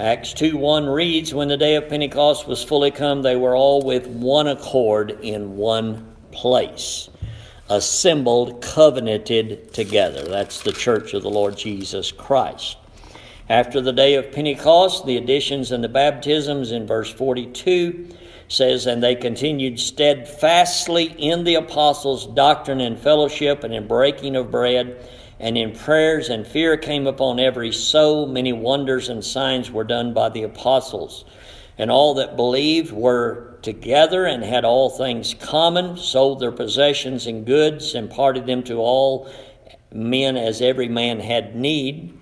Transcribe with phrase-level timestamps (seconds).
[0.00, 3.82] Acts 2 1 reads, When the day of Pentecost was fully come, they were all
[3.82, 7.10] with one accord in one place,
[7.68, 10.24] assembled, covenanted together.
[10.24, 12.78] That's the church of the Lord Jesus Christ.
[13.50, 18.08] After the day of Pentecost, the additions and the baptisms in verse 42
[18.48, 24.50] says, And they continued steadfastly in the apostles' doctrine and fellowship and in breaking of
[24.50, 24.96] bread
[25.40, 28.26] and in prayers, and fear came upon every soul.
[28.26, 31.24] Many wonders and signs were done by the apostles.
[31.78, 37.46] And all that believed were together and had all things common, sold their possessions and
[37.46, 39.30] goods, and parted them to all
[39.90, 42.12] men as every man had need.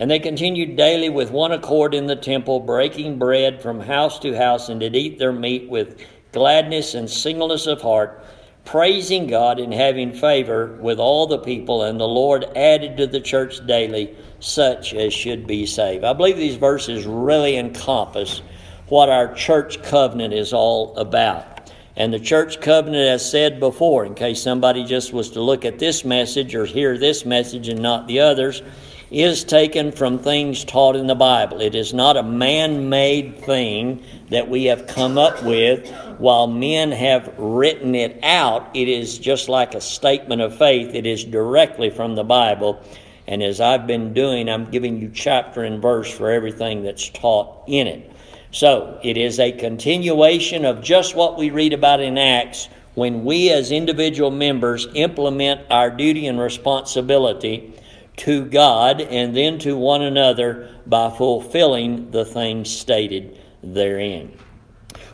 [0.00, 4.36] And they continued daily with one accord in the temple, breaking bread from house to
[4.36, 8.24] house, and did eat their meat with gladness and singleness of heart
[8.68, 13.20] praising God and having favor with all the people, and the Lord added to the
[13.20, 16.04] church daily such as should be saved.
[16.04, 18.42] I believe these verses really encompass
[18.88, 21.72] what our church covenant is all about.
[21.96, 25.78] And the church covenant, as said before, in case somebody just was to look at
[25.78, 28.62] this message or hear this message and not the others,
[29.10, 31.60] is taken from things taught in the Bible.
[31.60, 36.90] It is not a man made thing that we have come up with while men
[36.92, 38.68] have written it out.
[38.74, 42.82] It is just like a statement of faith, it is directly from the Bible.
[43.26, 47.64] And as I've been doing, I'm giving you chapter and verse for everything that's taught
[47.66, 48.12] in it.
[48.50, 53.50] So it is a continuation of just what we read about in Acts when we
[53.50, 57.74] as individual members implement our duty and responsibility
[58.18, 64.36] to God and then to one another by fulfilling the things stated therein.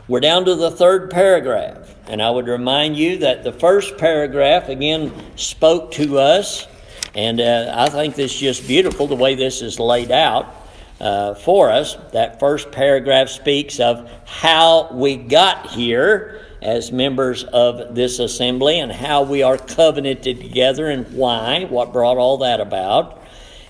[0.07, 4.69] We're down to the third paragraph, and I would remind you that the first paragraph
[4.69, 6.67] again spoke to us,
[7.15, 10.63] and uh, I think this is just beautiful the way this is laid out.
[10.99, 17.93] Uh, for us, that first paragraph speaks of how we got here as members of
[17.93, 23.21] this assembly and how we are covenanted together and why, what brought all that about.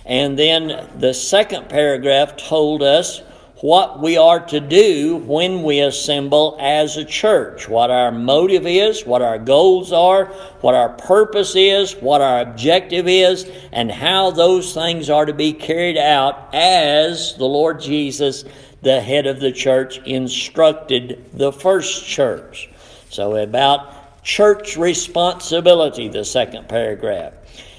[0.05, 3.21] And then the second paragraph told us
[3.57, 9.05] what we are to do when we assemble as a church, what our motive is,
[9.05, 10.27] what our goals are,
[10.61, 15.51] what our purpose is, what our objective is, and how those things are to be
[15.51, 18.45] carried out as the Lord Jesus,
[18.83, 22.69] the head of the church, instructed the first church.
[23.15, 27.31] So, about church responsibility, the second paragraph.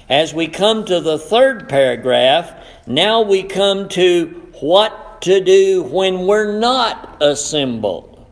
[0.09, 2.51] As we come to the third paragraph,
[2.87, 8.25] now we come to what to do when we're not assembled.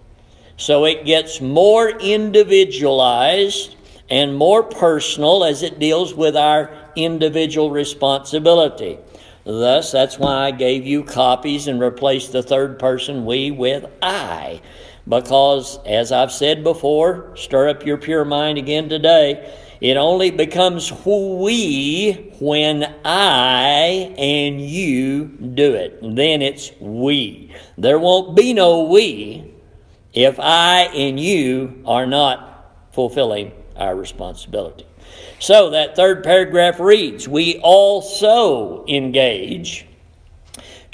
[0.57, 3.75] So it gets more individualized
[4.09, 8.97] and more personal as it deals with our individual responsibility.
[9.43, 14.61] Thus, that's why I gave you copies and replaced the third person we with I
[15.07, 19.53] because, as I've said before, stir up your pure mind again today.
[19.81, 25.99] It only becomes we when I and you do it.
[26.01, 27.53] Then it's we.
[27.77, 29.53] There won't be no we
[30.13, 34.85] if I and you are not fulfilling our responsibility.
[35.39, 39.85] So that third paragraph reads We also engage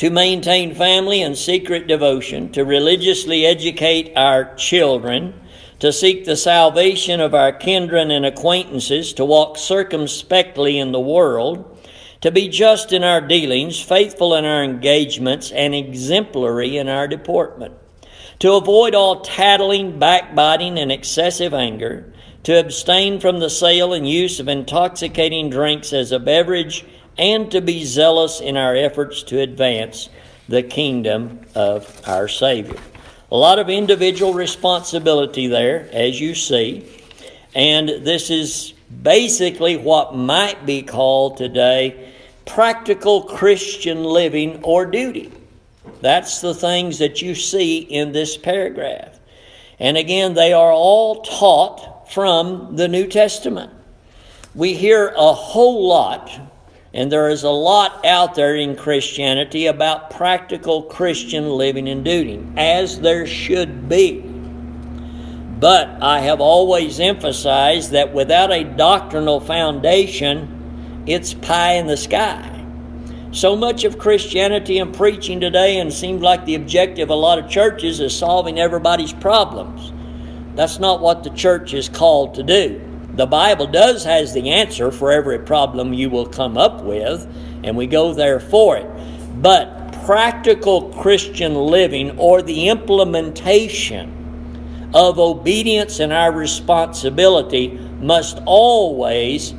[0.02, 5.32] to maintain family and secret devotion, to religiously educate our children,
[5.78, 11.80] to seek the salvation of our kindred and acquaintances, to walk circumspectly in the world,
[12.20, 17.76] to be just in our dealings, faithful in our engagements, and exemplary in our deportment,
[18.40, 22.12] to avoid all tattling, backbiting, and excessive anger,
[22.42, 26.84] to abstain from the sale and use of intoxicating drinks as a beverage
[27.22, 30.10] and to be zealous in our efforts to advance
[30.50, 32.80] the kingdom of our Savior.
[33.32, 36.90] A lot of individual responsibility there, as you see,
[37.54, 38.74] and this is
[39.04, 42.12] basically what might be called today
[42.46, 45.32] practical Christian living or duty.
[46.02, 49.20] That's the things that you see in this paragraph.
[49.80, 53.72] And again, they are all taught from the New Testament.
[54.54, 56.51] We hear a whole lot
[56.94, 62.46] and there is a lot out there in Christianity about practical Christian living and duty,
[62.58, 64.20] as there should be.
[65.60, 72.48] But I have always emphasized that without a doctrinal foundation, it's pie in the sky.
[73.32, 77.40] So much of Christianity and preaching today, and seems like the objective of a lot
[77.40, 79.94] of churches, is solving everybody's problems.
[80.56, 84.92] That's not what the church is called to do the Bible does has the answer
[84.92, 87.28] for every problem you will come up with,
[87.64, 88.90] and we go there for it.
[89.42, 94.18] But practical Christian living or the implementation
[94.94, 97.70] of obedience and our responsibility
[98.00, 99.54] must always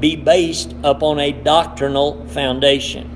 [0.00, 3.10] be based upon a doctrinal foundation.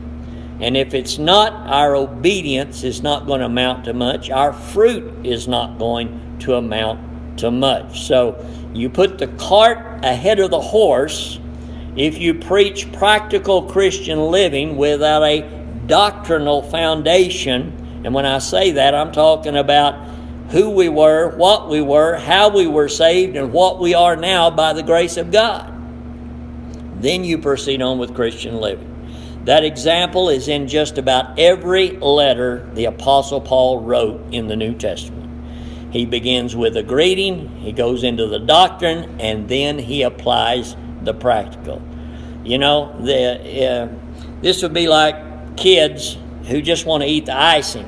[0.61, 4.31] And if it's not, our obedience is not going to amount to much.
[4.31, 8.06] Our fruit is not going to amount to much.
[8.06, 8.44] So
[8.79, 11.39] you put the cart ahead of the horse
[11.97, 15.43] if you preach practical Christian living without a
[15.87, 18.03] doctrinal foundation.
[18.05, 19.95] And when I say that, I'm talking about
[20.51, 24.51] who we were, what we were, how we were saved, and what we are now
[24.51, 25.75] by the grace of God.
[27.03, 28.95] Then you proceed on with Christian living.
[29.45, 34.75] That example is in just about every letter the Apostle Paul wrote in the New
[34.75, 35.18] Testament.
[35.90, 41.14] He begins with a greeting, he goes into the doctrine, and then he applies the
[41.14, 41.82] practical.
[42.44, 43.88] You know, the, uh,
[44.43, 47.85] this would be like kids who just want to eat the icing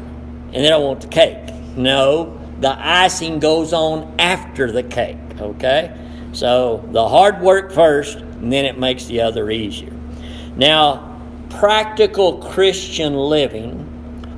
[0.52, 1.55] and they don't want the cake.
[1.76, 5.96] No, the icing goes on after the cake, okay?
[6.32, 9.93] So the hard work first, and then it makes the other easier.
[10.56, 13.87] Now, practical Christian living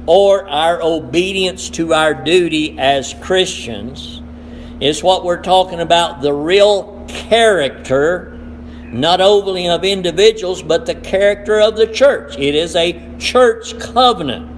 [0.06, 4.20] or our obedience to our duty as Christians
[4.80, 8.36] is what we're talking about the real character,
[8.86, 12.36] not only of individuals, but the character of the church.
[12.36, 14.48] It is a church covenant.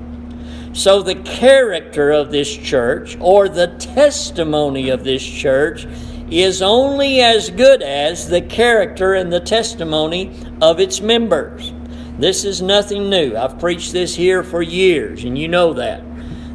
[0.74, 5.86] So, the character of this church or the testimony of this church
[6.30, 11.73] is only as good as the character and the testimony of its members.
[12.18, 13.36] This is nothing new.
[13.36, 16.02] I've preached this here for years, and you know that.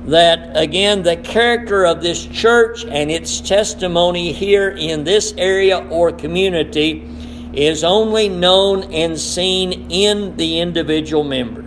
[0.06, 6.12] That again, the character of this church and its testimony here in this area or
[6.12, 7.08] community
[7.54, 11.66] is only known and seen in the individual members.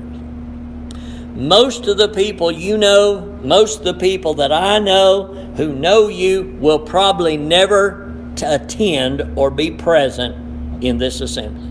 [1.37, 6.09] Most of the people you know, most of the people that I know who know
[6.09, 11.69] you will probably never attend or be present in this assembly.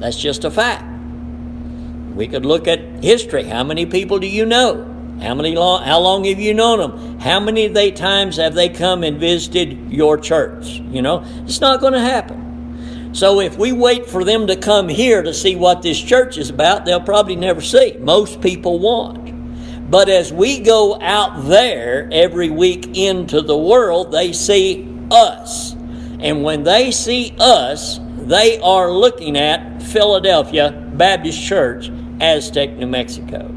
[0.00, 0.87] That's just a fact.
[2.18, 3.44] We could look at history.
[3.44, 4.82] How many people do you know?
[5.22, 7.20] How many long, how long have you known them?
[7.20, 10.80] How many they times have they come and visited your church?
[10.90, 13.14] You know, it's not going to happen.
[13.14, 16.50] So if we wait for them to come here to see what this church is
[16.50, 17.96] about, they'll probably never see.
[18.00, 19.88] Most people won't.
[19.88, 25.74] But as we go out there every week into the world, they see us.
[26.18, 33.54] And when they see us, they are looking at Philadelphia Baptist Church, Aztec, New Mexico.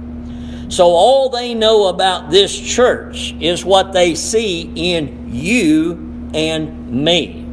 [0.70, 7.46] So all they know about this church is what they see in you and me.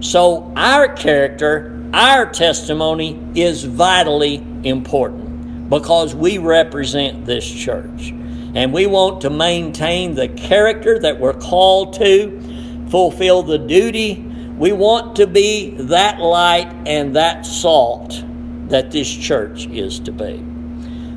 [0.00, 8.12] So, our character, our testimony is vitally important because we represent this church.
[8.54, 14.24] And we want to maintain the character that we're called to, fulfill the duty.
[14.56, 18.22] We want to be that light and that salt
[18.68, 20.47] that this church is to be.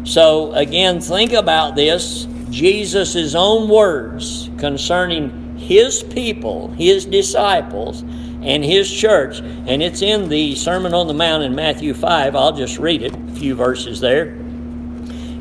[0.03, 8.01] So, again, think about this Jesus' own words concerning his people, his disciples
[8.41, 9.39] and his church.
[9.39, 12.35] And it's in the Sermon on the Mount in Matthew 5.
[12.35, 14.37] I'll just read it, a few verses there.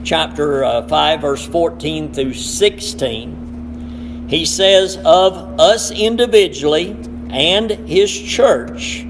[0.04, 4.26] Chapter uh, 5, verse 14 through 16.
[4.28, 6.96] He says, Of us individually
[7.30, 9.04] and his church,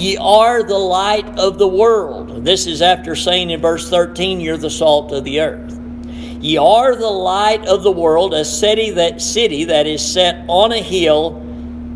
[0.00, 2.42] ye are the light of the world.
[2.42, 5.78] This is after saying in verse 13, You're the salt of the earth.
[6.40, 10.72] Ye are the light of the world, a city that city that is set on
[10.72, 11.44] a hill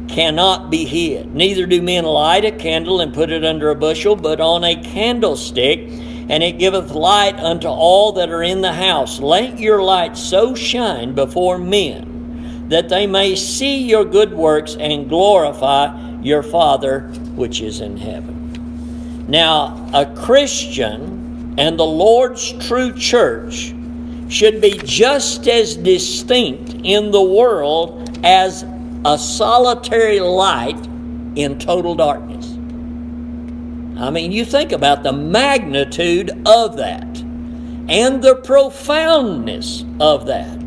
[0.06, 1.34] cannot be hid.
[1.34, 4.76] Neither do men light a candle and put it under a bushel, but on a
[4.76, 5.88] candlestick,
[6.28, 9.18] and it giveth light unto all that are in the house.
[9.18, 15.08] Let your light so shine before men that they may see your good works and
[15.08, 19.26] glorify your Father which is in heaven.
[19.28, 23.74] Now, a Christian and the Lord's true church
[24.28, 28.64] should be just as distinct in the world as
[29.04, 30.86] a solitary light
[31.36, 32.52] in total darkness.
[34.00, 37.06] I mean, you think about the magnitude of that
[37.88, 40.58] and the profoundness of that.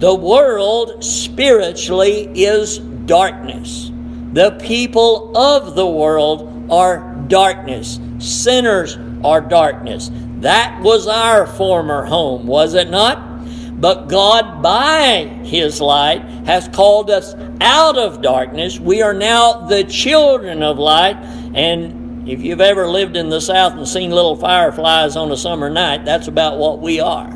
[0.00, 3.90] The world spiritually is darkness.
[4.36, 7.98] The people of the world are darkness.
[8.18, 10.10] Sinners are darkness.
[10.40, 13.80] That was our former home, was it not?
[13.80, 18.78] But God, by His light, has called us out of darkness.
[18.78, 21.16] We are now the children of light.
[21.54, 25.70] And if you've ever lived in the South and seen little fireflies on a summer
[25.70, 27.34] night, that's about what we are.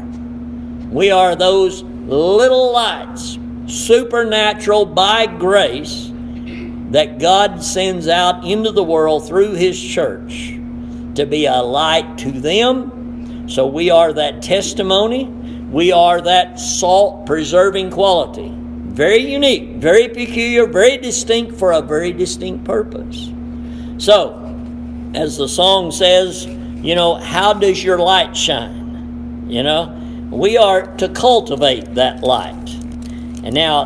[0.91, 3.39] We are those little lights,
[3.69, 6.10] supernatural by grace,
[6.91, 10.55] that God sends out into the world through His church
[11.15, 13.49] to be a light to them.
[13.49, 15.25] So we are that testimony.
[15.25, 18.53] We are that salt preserving quality.
[18.55, 23.31] Very unique, very peculiar, very distinct for a very distinct purpose.
[23.99, 24.37] So,
[25.15, 29.47] as the song says, you know, how does your light shine?
[29.49, 32.69] You know, we are to cultivate that light.
[33.45, 33.85] And now,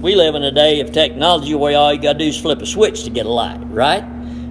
[0.00, 2.60] we live in a day of technology where all you got to do is flip
[2.60, 4.04] a switch to get a light, right?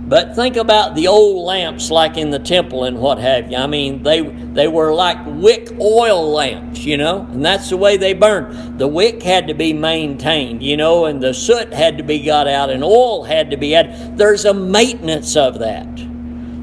[0.05, 3.57] But think about the old lamps like in the temple and what have you.
[3.57, 7.95] I mean, they they were like wick oil lamps, you know, and that's the way
[7.97, 8.79] they burned.
[8.79, 12.47] The wick had to be maintained, you know, and the soot had to be got
[12.47, 14.17] out and oil had to be added.
[14.17, 15.87] There's a maintenance of that.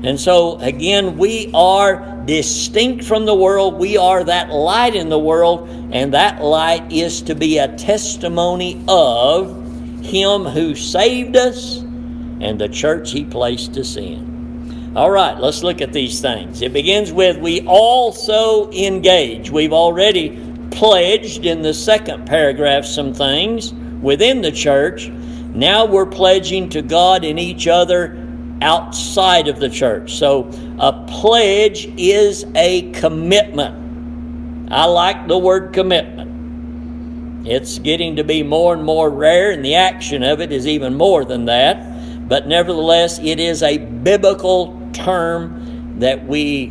[0.03, 3.75] And so again, we are distinct from the world.
[3.79, 8.83] We are that light in the world, and that light is to be a testimony
[8.89, 9.57] of
[10.03, 14.93] him who saved us and the church he placed us in.
[14.97, 16.63] All right, let's look at these things.
[16.63, 19.51] It begins with we also engage.
[19.51, 20.41] We've already
[20.71, 25.09] pledged in the second paragraph some things within the church.
[25.09, 28.20] Now we're pledging to God and each other
[28.63, 30.15] outside of the church.
[30.15, 34.73] So a pledge is a commitment.
[34.73, 37.47] I like the word commitment.
[37.47, 40.95] It's getting to be more and more rare, and the action of it is even
[40.95, 41.91] more than that
[42.31, 46.67] but nevertheless, it is a biblical term that we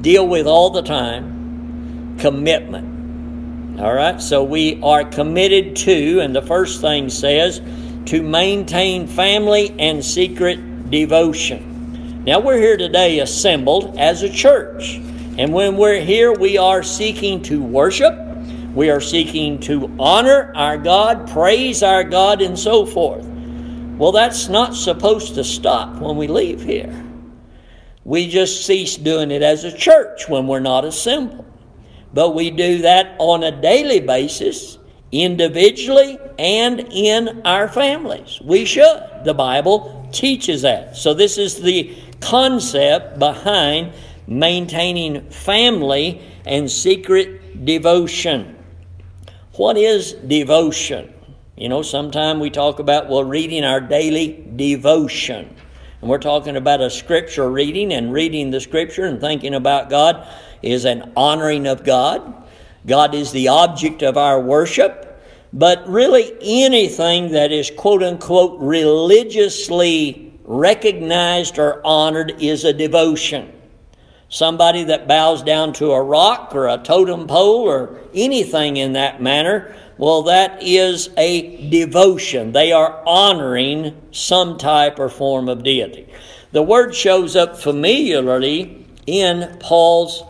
[0.00, 3.78] deal with all the time commitment.
[3.80, 7.60] All right, so we are committed to, and the first thing says,
[8.06, 10.58] to maintain family and secret
[10.94, 12.22] devotion.
[12.24, 14.94] Now, we're here today assembled as a church,
[15.36, 18.16] and when we're here, we are seeking to worship,
[18.76, 23.24] we are seeking to honor our God, praise our God, and so forth.
[23.98, 27.04] Well, that's not supposed to stop when we leave here.
[28.04, 31.44] We just cease doing it as a church when we're not assembled.
[32.12, 34.78] But we do that on a daily basis,
[35.22, 38.40] individually and in our families.
[38.42, 39.00] We should.
[39.24, 40.96] The Bible teaches that.
[40.96, 43.92] So, this is the concept behind
[44.26, 48.56] maintaining family and secret devotion.
[49.52, 51.12] What is devotion?
[51.56, 55.54] You know, sometimes we talk about, well, reading our daily devotion.
[56.00, 60.28] And we're talking about a scripture reading, and reading the scripture and thinking about God
[60.62, 62.43] is an honoring of God.
[62.86, 65.00] God is the object of our worship.
[65.52, 73.52] But really, anything that is quote unquote religiously recognized or honored is a devotion.
[74.28, 79.22] Somebody that bows down to a rock or a totem pole or anything in that
[79.22, 82.50] manner well, that is a devotion.
[82.50, 86.08] They are honoring some type or form of deity.
[86.50, 90.24] The word shows up familiarly in Paul's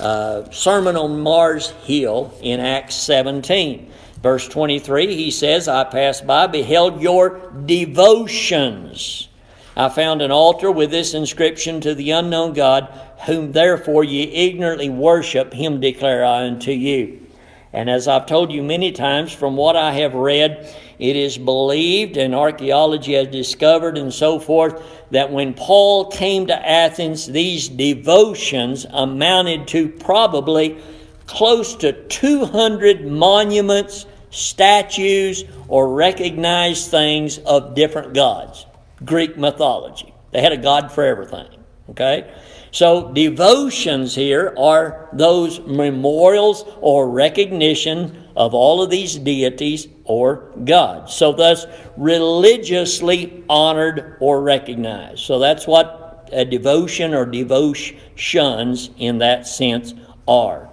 [0.00, 3.92] uh, Sermon on Mars Hill in Acts 17.
[4.22, 9.28] Verse 23, he says, I passed by, beheld your devotions.
[9.76, 12.92] I found an altar with this inscription to the unknown God,
[13.26, 17.26] whom therefore ye ignorantly worship, him declare I unto you.
[17.72, 22.16] And as I've told you many times, from what I have read, it is believed,
[22.16, 28.86] and archaeology has discovered, and so forth, that when Paul came to Athens, these devotions
[28.90, 30.78] amounted to probably
[31.26, 38.66] close to 200 monuments, statues, or recognized things of different gods.
[39.04, 40.12] Greek mythology.
[40.32, 41.48] They had a god for everything.
[41.90, 42.30] Okay?
[42.70, 51.14] So, devotions here are those memorials or recognition of all of these deities or gods.
[51.14, 55.20] So, thus, religiously honored or recognized.
[55.20, 59.94] So, that's what a devotion or devotions in that sense
[60.26, 60.68] are.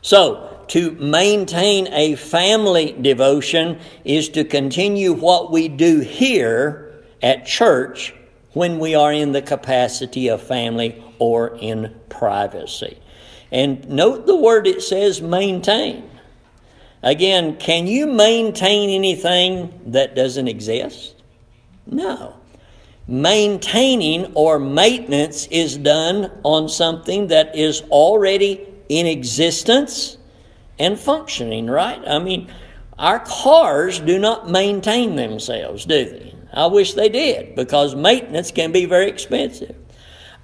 [0.00, 8.14] So, to maintain a family devotion is to continue what we do here at church
[8.56, 12.98] when we are in the capacity of family or in privacy.
[13.52, 16.08] And note the word it says maintain.
[17.02, 21.16] Again, can you maintain anything that doesn't exist?
[21.84, 22.34] No.
[23.06, 30.16] Maintaining or maintenance is done on something that is already in existence
[30.78, 32.02] and functioning, right?
[32.08, 32.50] I mean,
[32.98, 36.35] our cars do not maintain themselves, do they?
[36.56, 39.76] I wish they did because maintenance can be very expensive.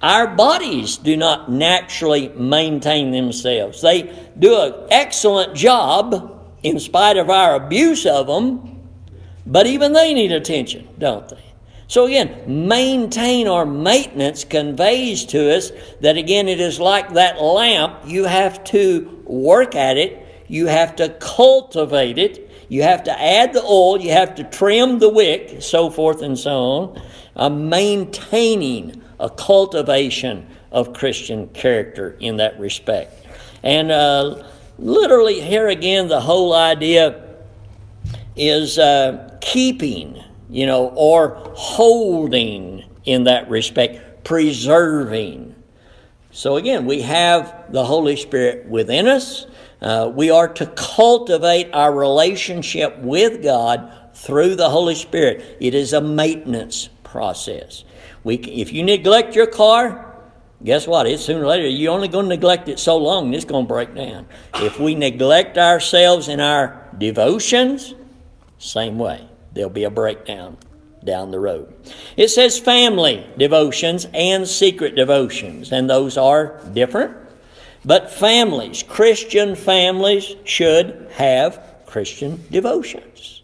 [0.01, 3.81] Our bodies do not naturally maintain themselves.
[3.81, 6.29] They do an excellent job
[6.61, 8.81] in spite of our abuse of them,
[9.45, 11.43] but even they need attention, don't they?
[11.87, 18.01] So again, maintain or maintenance conveys to us that again it is like that lamp.
[18.05, 23.53] You have to work at it, you have to cultivate it, you have to add
[23.53, 27.01] the oil, you have to trim the wick, so forth and so on.
[27.35, 33.25] A maintaining, a cultivation of Christian character in that respect.
[33.63, 34.43] And uh,
[34.77, 37.21] literally, here again, the whole idea
[38.35, 45.55] is uh, keeping you know, or holding in that respect, preserving.
[46.33, 49.45] So again, we have the Holy Spirit within us.
[49.79, 55.57] Uh, we are to cultivate our relationship with God through the Holy Spirit.
[55.59, 57.83] It is a maintenance process.
[58.23, 60.15] We, if you neglect your car,
[60.63, 61.05] guess what?
[61.05, 63.67] It's sooner or later, you're only going to neglect it so long it's going to
[63.67, 64.25] break down.
[64.55, 67.93] If we neglect ourselves in our devotions,
[68.57, 70.57] same way there'll be a breakdown
[71.05, 71.73] down the road.
[72.17, 77.17] It says family devotions and secret devotions, and those are different.
[77.85, 83.41] But families, Christian families, should have Christian devotions.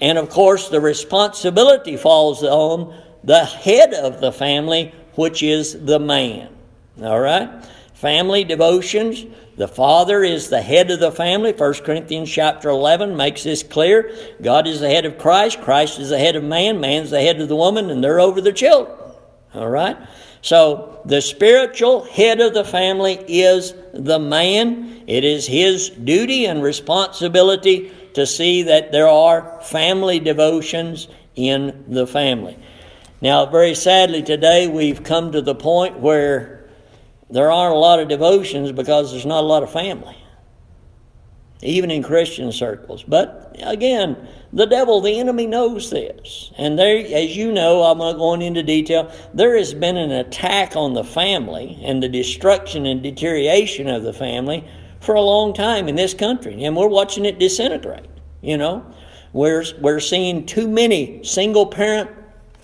[0.00, 5.98] And of course, the responsibility falls on the head of the family, which is the
[5.98, 6.48] man.
[7.00, 7.48] All right?
[8.02, 9.24] Family devotions
[9.56, 11.52] the father is the head of the family.
[11.52, 14.12] 1 Corinthians chapter 11 makes this clear.
[14.42, 15.60] God is the head of Christ.
[15.60, 16.80] Christ is the head of man.
[16.80, 18.98] Man's the head of the woman, and they're over the children.
[19.54, 19.96] All right?
[20.40, 25.04] So the spiritual head of the family is the man.
[25.06, 31.06] It is his duty and responsibility to see that there are family devotions
[31.36, 32.58] in the family.
[33.20, 36.61] Now, very sadly, today we've come to the point where
[37.32, 40.16] there aren't a lot of devotions because there's not a lot of family,
[41.62, 43.02] even in Christian circles.
[43.02, 46.52] But again, the devil, the enemy knows this.
[46.58, 50.76] And there, as you know, I'm not going into detail, there has been an attack
[50.76, 54.68] on the family and the destruction and deterioration of the family
[55.00, 56.64] for a long time in this country.
[56.64, 58.06] And we're watching it disintegrate,
[58.42, 58.84] you know.
[59.32, 62.10] We're, we're seeing too many single parent,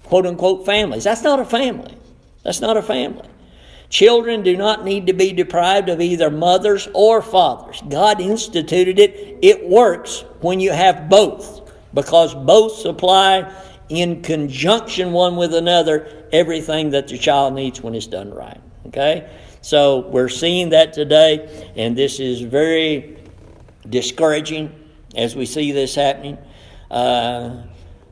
[0.03, 1.05] quote unquote, families.
[1.05, 1.97] That's not a family.
[2.43, 3.27] That's not a family.
[3.91, 7.83] Children do not need to be deprived of either mothers or fathers.
[7.89, 9.39] God instituted it.
[9.41, 13.51] It works when you have both because both supply
[13.89, 18.61] in conjunction one with another everything that the child needs when it's done right.
[18.87, 19.31] Okay?
[19.63, 23.17] So we're seeing that today, and this is very
[23.89, 24.75] discouraging
[25.17, 26.37] as we see this happening.
[26.91, 27.63] Uh,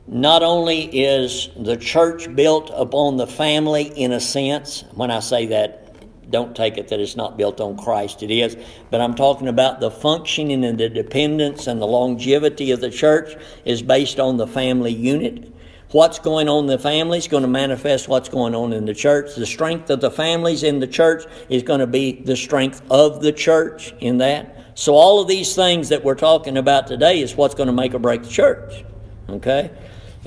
[0.07, 5.47] not only is the church built upon the family in a sense, when I say
[5.47, 5.83] that,
[6.31, 8.57] don't take it that it's not built on Christ, it is,
[8.89, 13.35] but I'm talking about the functioning and the dependence and the longevity of the church
[13.65, 15.53] is based on the family unit.
[15.91, 18.93] What's going on in the family is going to manifest what's going on in the
[18.93, 19.35] church.
[19.35, 23.21] The strength of the families in the church is going to be the strength of
[23.21, 24.53] the church in that.
[24.75, 27.93] So, all of these things that we're talking about today is what's going to make
[27.93, 28.83] or break the church.
[29.29, 29.71] Okay?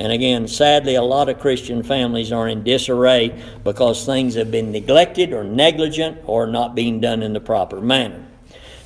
[0.00, 4.72] And again, sadly, a lot of Christian families are in disarray because things have been
[4.72, 8.26] neglected or negligent or not being done in the proper manner.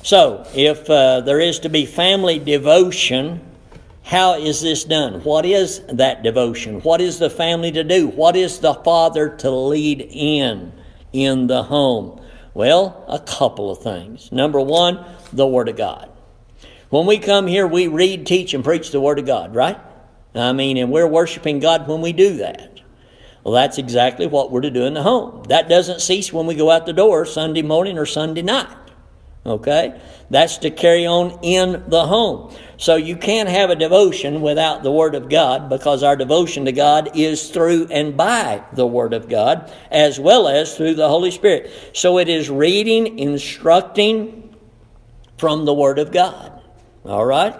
[0.03, 3.39] So, if uh, there is to be family devotion,
[4.03, 5.21] how is this done?
[5.23, 6.81] What is that devotion?
[6.81, 8.07] What is the family to do?
[8.07, 10.73] What is the father to lead in
[11.13, 12.21] in the home?
[12.53, 14.33] Well, a couple of things.
[14.33, 16.11] Number one, the Word of God.
[16.89, 19.77] When we come here, we read, teach, and preach the Word of God, right?
[20.35, 22.81] I mean, and we're worshiping God when we do that.
[23.43, 25.43] Well, that's exactly what we're to do in the home.
[25.49, 28.75] That doesn't cease when we go out the door Sunday morning or Sunday night.
[29.45, 30.01] Okay?
[30.31, 32.51] That's to carry on in the home.
[32.77, 36.71] So you can't have a devotion without the Word of God because our devotion to
[36.71, 41.29] God is through and by the Word of God as well as through the Holy
[41.29, 41.71] Spirit.
[41.93, 44.55] So it is reading, instructing
[45.37, 46.51] from the Word of God.
[47.05, 47.55] All right?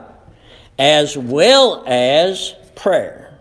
[0.79, 3.35] As well as prayer.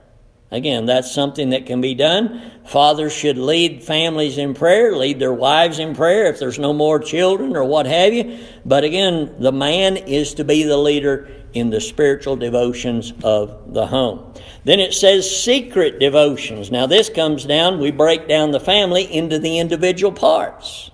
[0.51, 2.53] Again, that's something that can be done.
[2.67, 7.01] Fathers should lead families in prayer, lead their wives in prayer if there's no more
[7.01, 8.39] children or what have you.
[8.65, 13.87] But again, the man is to be the leader in the spiritual devotions of the
[13.87, 14.33] home.
[14.63, 16.71] Then it says secret devotions.
[16.71, 20.93] Now, this comes down, we break down the family into the individual parts.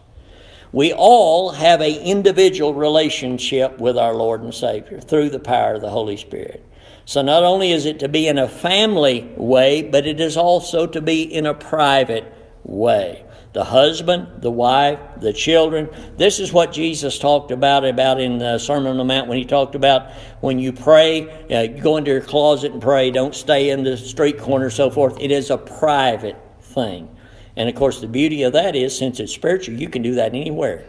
[0.72, 5.82] We all have an individual relationship with our Lord and Savior through the power of
[5.82, 6.64] the Holy Spirit.
[7.10, 10.86] So not only is it to be in a family way, but it is also
[10.86, 13.24] to be in a private way.
[13.52, 15.88] the husband, the wife, the children.
[16.16, 19.44] This is what Jesus talked about about in the Sermon on the Mount when he
[19.44, 23.10] talked about when you pray, uh, go into your closet and pray.
[23.10, 25.18] Don't stay in the street corner, so forth.
[25.18, 27.08] It is a private thing.
[27.56, 30.32] And of course, the beauty of that is, since it's spiritual, you can do that
[30.32, 30.86] anywhere.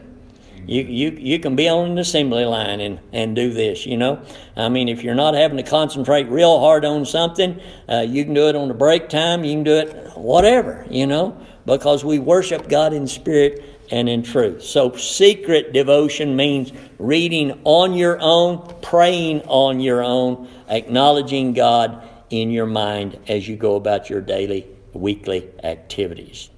[0.68, 4.22] You, you, you can be on an assembly line and, and do this, you know.
[4.56, 8.34] I mean, if you're not having to concentrate real hard on something, uh, you can
[8.34, 12.20] do it on the break time, you can do it whatever, you know because we
[12.20, 14.64] worship God in spirit and in truth.
[14.64, 22.52] So, secret devotion means reading on your own, praying on your own, acknowledging God in
[22.52, 26.50] your mind as you go about your daily, weekly activities.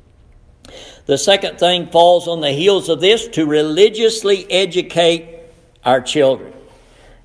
[1.06, 5.40] The second thing falls on the heels of this to religiously educate
[5.84, 6.54] our children.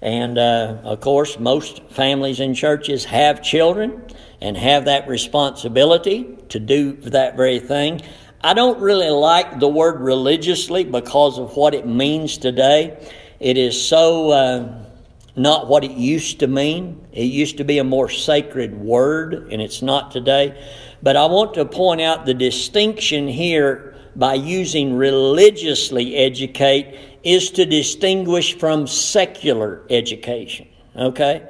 [0.00, 4.02] And uh, of course, most families and churches have children
[4.40, 8.02] and have that responsibility to do that very thing.
[8.40, 12.96] I don't really like the word religiously because of what it means today.
[13.40, 14.84] It is so uh,
[15.34, 17.04] not what it used to mean.
[17.12, 20.60] It used to be a more sacred word, and it's not today.
[21.02, 27.64] But I want to point out the distinction here by using religiously educate is to
[27.64, 30.68] distinguish from secular education.
[30.96, 31.46] Okay?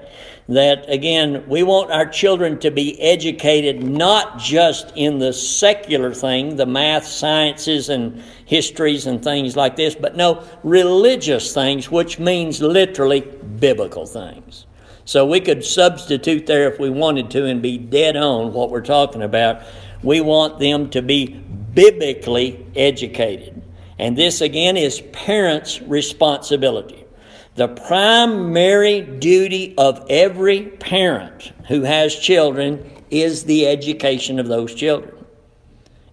[0.49, 6.57] that again, we want our children to be educated not just in the secular thing,
[6.57, 12.63] the math, sciences, and histories and things like this, but no, religious things, which means
[12.63, 14.65] literally biblical things.
[15.09, 18.83] So we could substitute there if we wanted to and be dead on what we're
[18.83, 19.63] talking about.
[20.03, 23.63] We want them to be biblically educated.
[23.99, 27.07] And this again is parents' responsibility.
[27.55, 35.25] The primary duty of every parent who has children is the education of those children.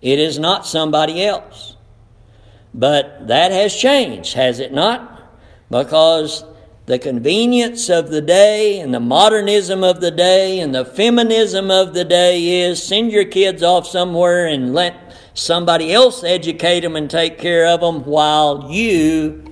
[0.02, 1.76] It is not somebody else.
[2.74, 5.22] But that has changed, has it not?
[5.70, 6.46] Because
[6.86, 11.94] the convenience of the day and the modernism of the day and the feminism of
[11.94, 17.10] the day is send your kids off somewhere and let somebody else educate them and
[17.10, 19.44] take care of them while you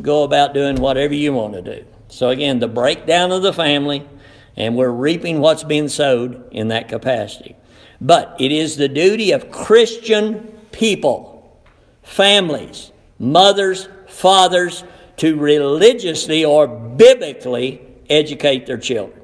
[0.00, 1.84] go about doing whatever you want to do.
[2.08, 4.08] So, again, the breakdown of the family,
[4.56, 7.56] and we're reaping what's being sowed in that capacity.
[8.00, 11.62] But it is the duty of Christian people,
[12.02, 14.84] families, mothers, fathers,
[15.22, 17.80] to religiously or biblically
[18.10, 19.20] educate their children.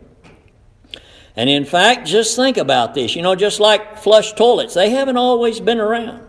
[1.35, 3.17] And in fact, just think about this.
[3.17, 6.25] You know, just like flush toilets, they haven't always been around.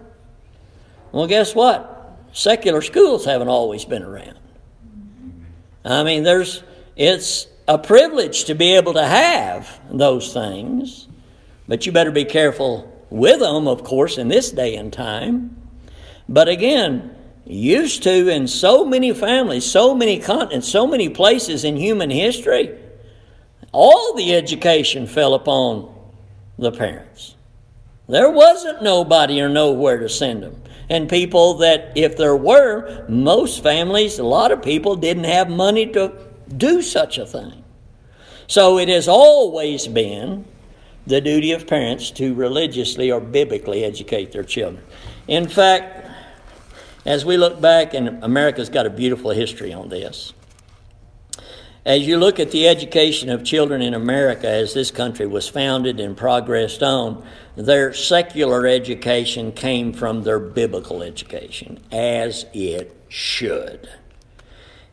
[1.12, 2.18] Well, guess what?
[2.34, 4.40] Secular schools haven't always been around.
[5.86, 6.64] I mean, there's
[6.96, 11.08] it's a privilege to be able to have those things,
[11.68, 15.56] but you better be careful with them, of course, in this day and time.
[16.28, 17.16] But again,
[17.50, 22.78] used to in so many families, so many continents, so many places in human history,
[23.72, 25.94] all the education fell upon
[26.58, 27.36] the parents.
[28.08, 33.62] There wasn't nobody or nowhere to send them and people that, if there were, most
[33.62, 36.12] families, a lot of people didn't have money to
[36.58, 37.64] do such a thing.
[38.48, 40.46] So it has always been
[41.06, 44.84] the duty of parents to religiously or biblically educate their children.
[45.28, 46.09] In fact,
[47.06, 50.34] as we look back, and America's got a beautiful history on this.
[51.86, 56.00] As you look at the education of children in America as this country was founded
[56.00, 63.90] and progressed on, their secular education came from their biblical education, as it should.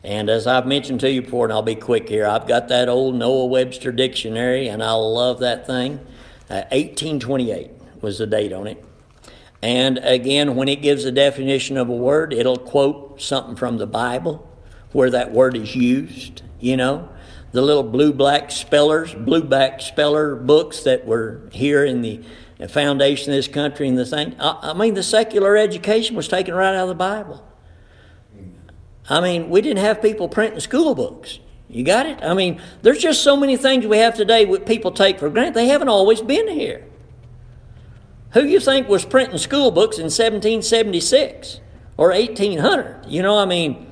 [0.03, 2.87] And as I've mentioned to you before, and I'll be quick here, I've got that
[2.87, 5.99] old Noah Webster dictionary, and I love that thing.
[6.49, 7.69] Uh, 1828
[8.01, 8.83] was the date on it.
[9.61, 13.87] And again, when it gives a definition of a word, it'll quote something from the
[13.87, 14.47] Bible
[14.91, 17.09] where that word is used you know,
[17.51, 22.21] the little blueback spellers, blueback speller books that were here in the
[22.67, 24.35] foundation of this country and the thing.
[24.39, 27.43] I, I mean, the secular education was taken right out of the Bible.
[29.09, 31.39] I mean, we didn't have people printing school books.
[31.69, 32.19] You got it?
[32.23, 35.53] I mean, there's just so many things we have today that people take for granted.
[35.53, 36.86] They haven't always been here.
[38.31, 41.59] Who you think was printing school books in 1776
[41.95, 43.05] or 1800?
[43.07, 43.87] You know, I mean,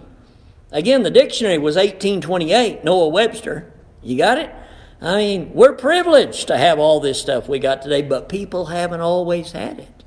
[0.76, 3.72] Again, the dictionary was 1828, Noah Webster.
[4.04, 4.54] You got it?
[5.02, 9.00] I mean, we're privileged to have all this stuff we got today, but people haven't
[9.00, 10.04] always had it.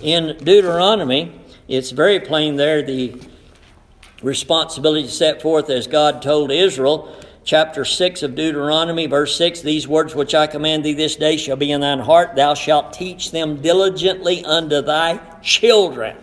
[0.00, 3.20] In Deuteronomy, it's very plain there the
[4.22, 10.14] responsibility set forth as God told Israel chapter 6 of Deuteronomy, verse 6 These words
[10.14, 12.34] which I command thee this day shall be in thine heart.
[12.36, 16.16] Thou shalt teach them diligently unto thy children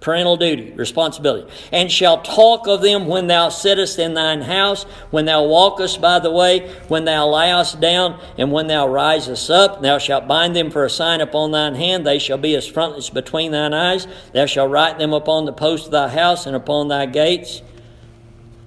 [0.00, 5.24] parental duty, responsibility, and shall talk of them when thou sittest in thine house, when
[5.24, 9.82] thou walkest by the way, when thou liest down, and when thou risest up.
[9.82, 13.10] Thou shalt bind them for a sign upon thine hand, they shall be as frontlets
[13.10, 14.06] between thine eyes.
[14.32, 17.62] Thou shalt write them upon the post of thy house and upon thy gates.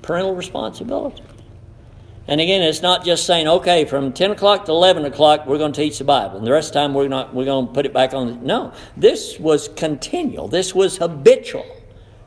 [0.01, 1.23] Parental responsibility.
[2.27, 5.73] And again, it's not just saying, okay, from 10 o'clock to 11 o'clock, we're going
[5.73, 6.37] to teach the Bible.
[6.37, 8.45] And the rest of the time, we're, not, we're going to put it back on.
[8.45, 10.47] No, this was continual.
[10.47, 11.65] This was habitual,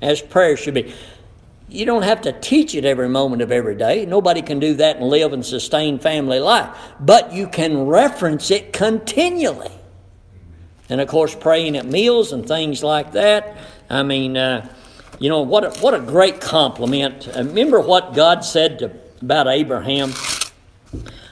[0.03, 0.93] as prayer should be.
[1.69, 4.05] You don't have to teach it every moment of every day.
[4.05, 6.77] Nobody can do that and live and sustain family life.
[7.01, 9.73] But you can reference it continually.
[10.89, 13.57] And of course, praying at meals and things like that.
[13.89, 14.69] I mean, uh,
[15.19, 17.29] you know, what a, what a great compliment.
[17.35, 20.13] Remember what God said to about Abraham.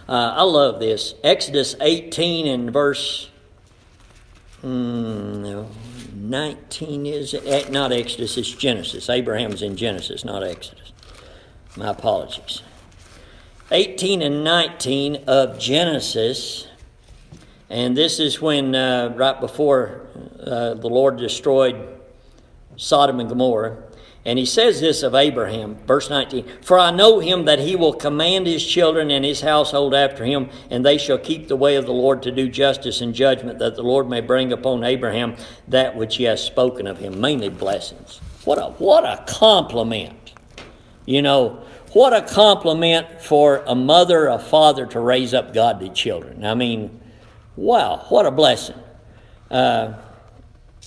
[0.09, 1.15] Uh, I love this.
[1.23, 3.29] Exodus 18 and verse
[4.63, 5.69] mm,
[6.15, 7.47] 19 is it?
[7.47, 9.11] Eh, not Exodus, it's Genesis.
[9.11, 10.93] Abraham's in Genesis, not Exodus.
[11.77, 12.63] My apologies.
[13.71, 16.67] 18 and 19 of Genesis.
[17.69, 20.07] And this is when, uh, right before
[20.41, 22.02] uh, the Lord destroyed
[22.77, 23.83] Sodom and Gomorrah.
[24.25, 27.93] And he says this of Abraham, verse 19 For I know him that he will
[27.93, 31.87] command his children and his household after him, and they shall keep the way of
[31.87, 35.97] the Lord to do justice and judgment, that the Lord may bring upon Abraham that
[35.97, 38.21] which he has spoken of him, mainly blessings.
[38.45, 40.35] What a, what a compliment.
[41.05, 46.45] You know, what a compliment for a mother, a father to raise up godly children.
[46.45, 47.01] I mean,
[47.57, 48.77] wow, what a blessing.
[49.51, 49.95] Uh,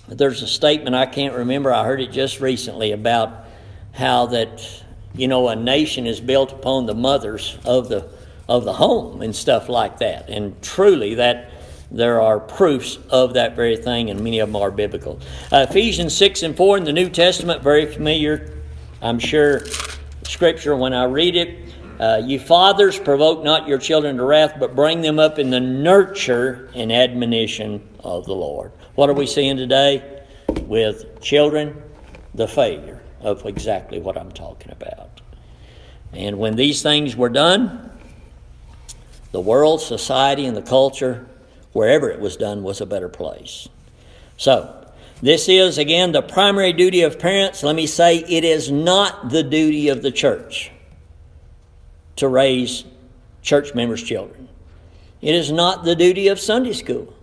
[0.08, 3.46] there's a statement I can't remember, I heard it just recently about
[3.94, 4.84] how that,
[5.16, 8.10] you know, a nation is built upon the mothers of the
[8.48, 10.30] of the home and stuff like that.
[10.30, 11.50] And truly that
[11.92, 15.20] there are proofs of that very thing, and many of them are biblical.
[15.52, 18.52] Uh, Ephesians 6 and 4 in the New Testament, very familiar,
[19.02, 19.66] I'm sure,
[20.24, 21.74] scripture when I read it.
[22.00, 25.60] Uh, you fathers, provoke not your children to wrath, but bring them up in the
[25.60, 28.72] nurture and admonition of the Lord.
[28.96, 30.24] What are we seeing today
[30.62, 31.84] with children?
[32.34, 35.20] The failure of exactly what I'm talking about.
[36.14, 37.92] And when these things were done,
[39.34, 41.28] the world, society, and the culture,
[41.74, 43.68] wherever it was done, was a better place.
[44.38, 44.88] So,
[45.22, 47.64] this is, again, the primary duty of parents.
[47.64, 50.72] Let me say, it is not the duty of the church
[52.16, 52.86] to raise
[53.42, 54.48] church members' children.
[55.22, 57.15] It is not the duty of Sunday school.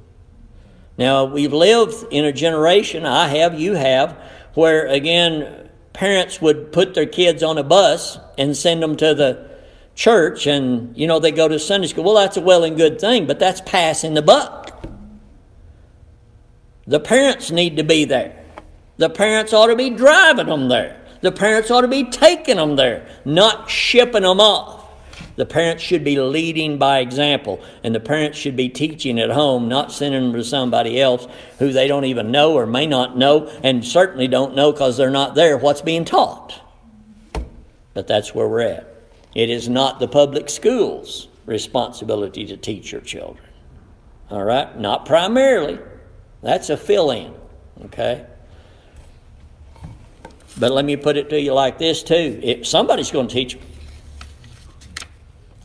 [1.02, 4.16] Now, we've lived in a generation, I have, you have,
[4.54, 9.50] where again, parents would put their kids on a bus and send them to the
[9.96, 12.04] church and, you know, they go to Sunday school.
[12.04, 14.80] Well, that's a well and good thing, but that's passing the buck.
[16.86, 18.40] The parents need to be there.
[18.98, 21.04] The parents ought to be driving them there.
[21.20, 24.81] The parents ought to be taking them there, not shipping them off.
[25.36, 29.68] The parents should be leading by example, and the parents should be teaching at home,
[29.68, 31.26] not sending them to somebody else
[31.58, 35.10] who they don't even know or may not know, and certainly don't know because they're
[35.10, 36.60] not there what's being taught.
[37.94, 38.88] But that's where we're at.
[39.34, 43.46] It is not the public schools' responsibility to teach your children.
[44.30, 44.78] All right?
[44.78, 45.78] Not primarily.
[46.42, 47.34] That's a fill in.
[47.86, 48.26] Okay?
[50.58, 52.38] But let me put it to you like this, too.
[52.42, 53.62] If somebody's going to teach them.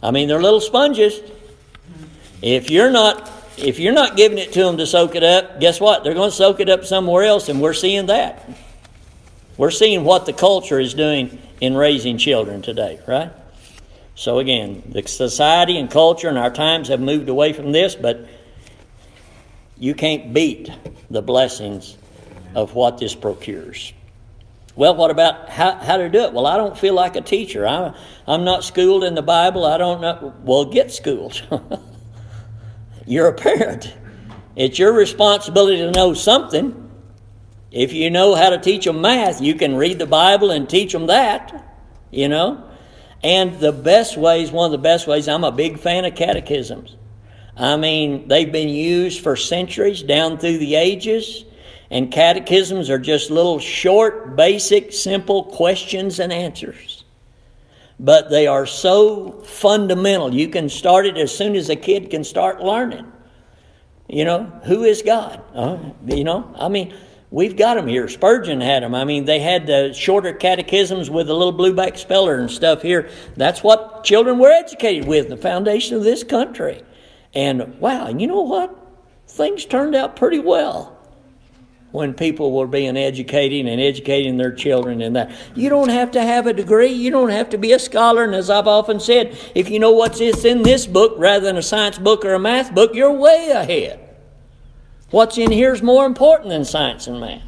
[0.01, 1.19] I mean, they're little sponges.
[2.41, 5.81] If you're not if you're not giving it to them to soak it up, guess
[5.81, 6.03] what?
[6.03, 8.47] They're going to soak it up somewhere else, and we're seeing that.
[9.57, 13.31] We're seeing what the culture is doing in raising children today, right?
[14.13, 18.27] So again, the society and culture and our times have moved away from this, but
[19.77, 20.71] you can't beat
[21.10, 21.97] the blessings
[22.53, 23.93] of what this procures.
[24.77, 26.33] Well, what about how, how to do it?
[26.33, 27.67] Well, I don't feel like a teacher.
[27.67, 27.95] I'm,
[28.27, 29.65] I'm not schooled in the Bible.
[29.65, 30.35] I don't know.
[30.43, 31.41] Well, get schooled.
[33.07, 33.91] You're a parent.
[34.55, 36.91] It's your responsibility to know something.
[37.71, 40.93] If you know how to teach them math, you can read the Bible and teach
[40.93, 41.75] them that,
[42.11, 42.63] you know.
[43.23, 46.95] And the best ways, one of the best ways, I'm a big fan of catechisms.
[47.55, 51.45] I mean, they've been used for centuries down through the ages.
[51.89, 57.04] And catechisms are just little short, basic, simple questions and answers.
[58.00, 60.34] But they are so fundamental.
[60.34, 63.12] You can start it as soon as a kid can start learning.
[64.08, 65.41] You know, who is God?
[65.54, 66.93] Uh, you know, I mean,
[67.30, 68.08] We've got them here.
[68.08, 68.95] Spurgeon had them.
[68.95, 73.10] I mean, they had the shorter catechisms with the little blueback speller and stuff here.
[73.36, 76.82] That's what children were educated with, the foundation of this country.
[77.34, 78.73] And wow, you know what?
[79.28, 80.96] Things turned out pretty well
[81.91, 85.32] when people were being educated and educating their children and that.
[85.56, 88.36] You don't have to have a degree, you don't have to be a scholar, and
[88.36, 91.97] as I've often said, if you know what's in this book rather than a science
[91.97, 94.00] book or a math book, you're way ahead.
[95.12, 97.41] What's in here is more important than science and math.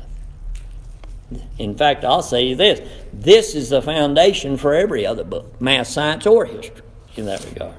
[1.57, 2.79] In fact, I'll say this
[3.13, 6.81] this is the foundation for every other book, math, science, or history,
[7.17, 7.75] in that regard.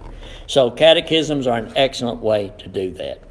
[0.46, 3.22] So, catechisms are an excellent way to do that.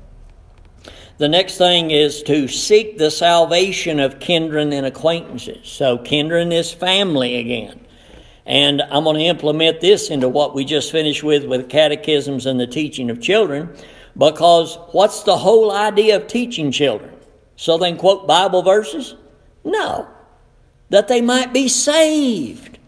[1.20, 5.68] The next thing is to seek the salvation of kindred and acquaintances.
[5.68, 7.86] So, kindred is family again.
[8.46, 12.58] And I'm going to implement this into what we just finished with with catechisms and
[12.58, 13.76] the teaching of children.
[14.18, 17.14] Because what's the whole idea of teaching children?
[17.58, 19.16] So they quote Bible verses?
[19.66, 20.08] No.
[20.88, 22.80] That they might be saved.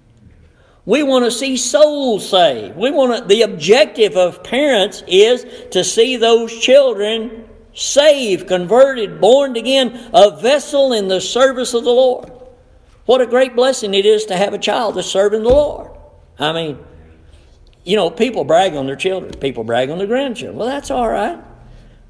[0.85, 2.77] We want to see souls saved.
[2.77, 9.55] We want to, the objective of parents is to see those children saved, converted, born
[9.55, 12.31] again, a vessel in the service of the Lord.
[13.05, 15.91] What a great blessing it is to have a child that's serving the Lord.
[16.37, 16.79] I mean,
[17.83, 20.57] you know, people brag on their children, people brag on their grandchildren.
[20.57, 21.43] Well, that's all right.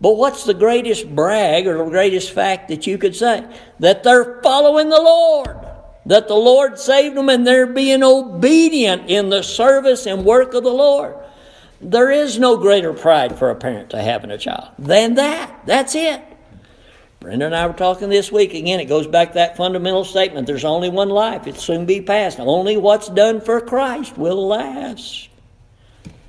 [0.01, 3.45] But what's the greatest brag or the greatest fact that you could say?
[3.79, 5.55] That they're following the Lord.
[6.07, 10.63] That the Lord saved them and they're being obedient in the service and work of
[10.63, 11.15] the Lord.
[11.81, 15.65] There is no greater pride for a parent to having a child than that.
[15.65, 16.23] That's it.
[17.19, 18.53] Brenda and I were talking this week.
[18.53, 22.01] Again, it goes back to that fundamental statement there's only one life, it'll soon be
[22.01, 22.39] past.
[22.39, 25.29] Only what's done for Christ will last.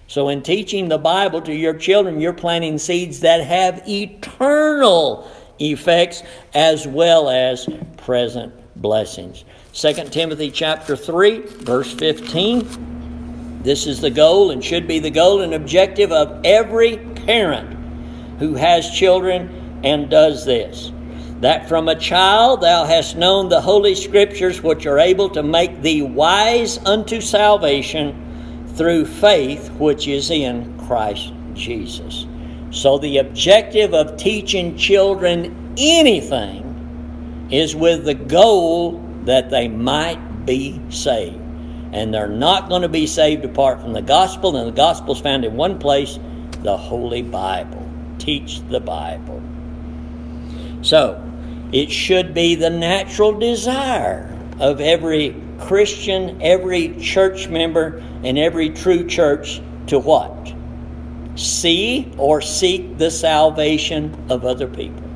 [0.07, 6.23] So, in teaching the Bible to your children, you're planting seeds that have eternal effects
[6.53, 9.45] as well as present blessings.
[9.73, 13.02] 2 Timothy chapter 3, verse 15.
[13.63, 17.79] This is the goal and should be the goal and objective of every parent
[18.39, 20.93] who has children and does this.
[21.41, 25.83] That from a child thou hast known the holy scriptures which are able to make
[25.83, 32.27] thee wise unto salvation through faith which is in Christ Jesus.
[32.71, 40.81] So, the objective of teaching children anything is with the goal that they might be
[40.89, 41.42] saved.
[41.93, 45.21] And they're not going to be saved apart from the gospel, and the gospel is
[45.21, 46.19] found in one place
[46.63, 47.89] the Holy Bible.
[48.19, 49.43] Teach the Bible.
[50.83, 51.23] So,
[51.73, 54.29] it should be the natural desire
[54.59, 60.55] of every Christian, every church member, and every true church to what?
[61.35, 65.12] See or seek the salvation of other people.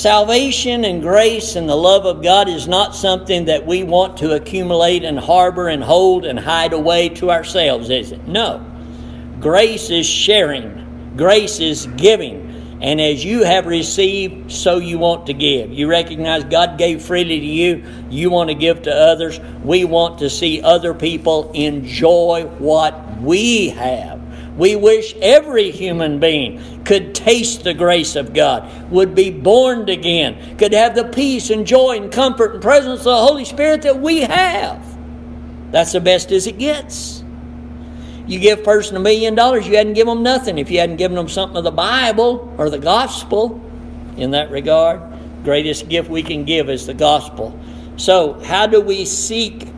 [0.00, 4.34] Salvation and grace and the love of God is not something that we want to
[4.34, 8.26] accumulate and harbor and hold and hide away to ourselves, is it?
[8.26, 8.64] No.
[9.40, 12.78] Grace is sharing, grace is giving.
[12.80, 15.70] And as you have received, so you want to give.
[15.70, 19.38] You recognize God gave freely to you, you want to give to others.
[19.62, 24.18] We want to see other people enjoy what we have.
[24.56, 30.56] We wish every human being could taste the grace of God, would be born again,
[30.58, 34.00] could have the peace and joy and comfort and presence of the Holy Spirit that
[34.00, 34.84] we have.
[35.70, 37.22] That's the best as it gets.
[38.26, 40.96] You give a person a million dollars, you hadn't given them nothing if you hadn't
[40.96, 43.60] given them something of the Bible or the gospel
[44.16, 45.00] in that regard.
[45.44, 47.58] Greatest gift we can give is the gospel.
[47.96, 49.68] So, how do we seek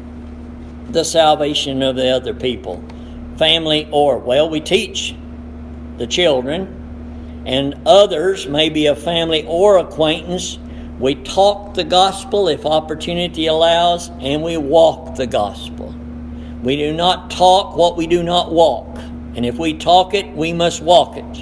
[0.91, 2.85] the salvation of the other people?
[3.37, 5.14] Family or, well, we teach
[5.99, 10.59] the children, and others, maybe a family or acquaintance.
[10.99, 15.95] We talk the gospel if opportunity allows, and we walk the gospel.
[16.62, 18.97] We do not talk what we do not walk.
[19.35, 21.38] And if we talk it, we must walk it.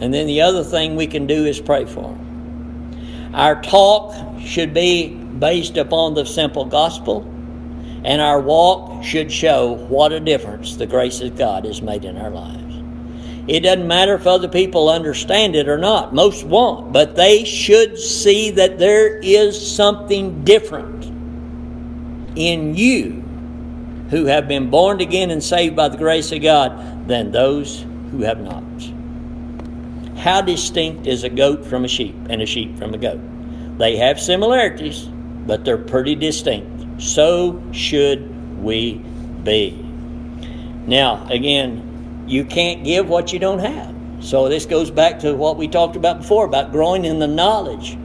[0.00, 3.30] And then the other thing we can do is pray for them.
[3.34, 7.20] Our talk should be based upon the simple gospel,
[8.04, 12.16] and our walk should show what a difference the grace of God has made in
[12.16, 12.70] our lives.
[13.46, 16.14] It doesn't matter if other people understand it or not.
[16.14, 21.06] Most won't, but they should see that there is something different
[22.36, 23.22] in you
[24.10, 28.22] who have been born again and saved by the grace of God than those who
[28.22, 28.62] have not.
[30.18, 33.20] How distinct is a goat from a sheep and a sheep from a goat?
[33.78, 35.04] They have similarities,
[35.46, 36.79] but they're pretty distinct.
[37.00, 38.94] So should we
[39.42, 39.70] be.
[40.86, 43.94] Now, again, you can't give what you don't have.
[44.24, 47.96] So this goes back to what we talked about before about growing in the knowledge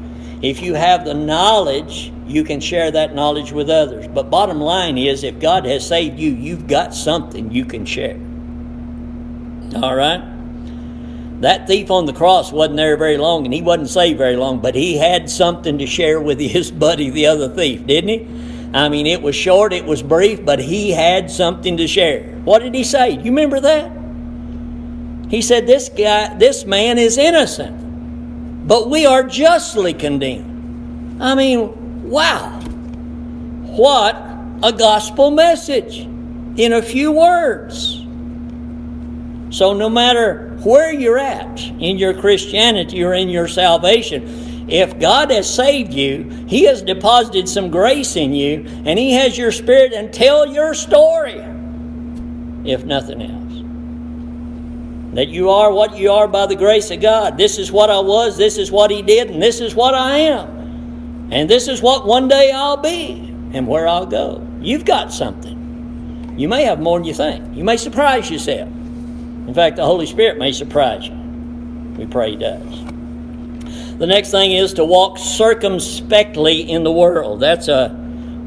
[0.41, 4.07] If you have the knowledge, you can share that knowledge with others.
[4.07, 8.19] But bottom line is, if God has saved you, you've got something you can share.
[9.81, 10.21] All right?
[11.41, 14.59] That thief on the cross wasn't there very long and he wasn't saved very long,
[14.59, 18.54] but he had something to share with his buddy, the other thief, didn't he?
[18.75, 22.23] I mean, it was short, it was brief, but he had something to share.
[22.43, 23.11] What did he say?
[23.11, 23.89] You remember that?
[25.29, 31.23] He said, This guy, this man is innocent, but we are justly condemned.
[31.23, 32.59] I mean, wow.
[32.59, 34.17] What
[34.61, 35.99] a gospel message
[36.59, 38.01] in a few words.
[39.55, 45.29] So, no matter where you're at in your Christianity or in your salvation, if God
[45.31, 49.93] has saved you, He has deposited some grace in you, and He has your spirit
[49.93, 51.39] and tell your story,
[52.65, 55.15] if nothing else.
[55.15, 57.37] That you are what you are by the grace of God.
[57.37, 60.17] This is what I was, this is what He did, and this is what I
[60.17, 61.29] am.
[61.31, 64.45] And this is what one day I'll be and where I'll go.
[64.61, 66.35] You've got something.
[66.37, 67.55] You may have more than you think.
[67.55, 68.67] You may surprise yourself.
[68.67, 71.15] In fact, the Holy Spirit may surprise you.
[71.97, 72.94] We pray He does.
[73.97, 77.39] The next thing is to walk circumspectly in the world.
[77.39, 77.95] That's a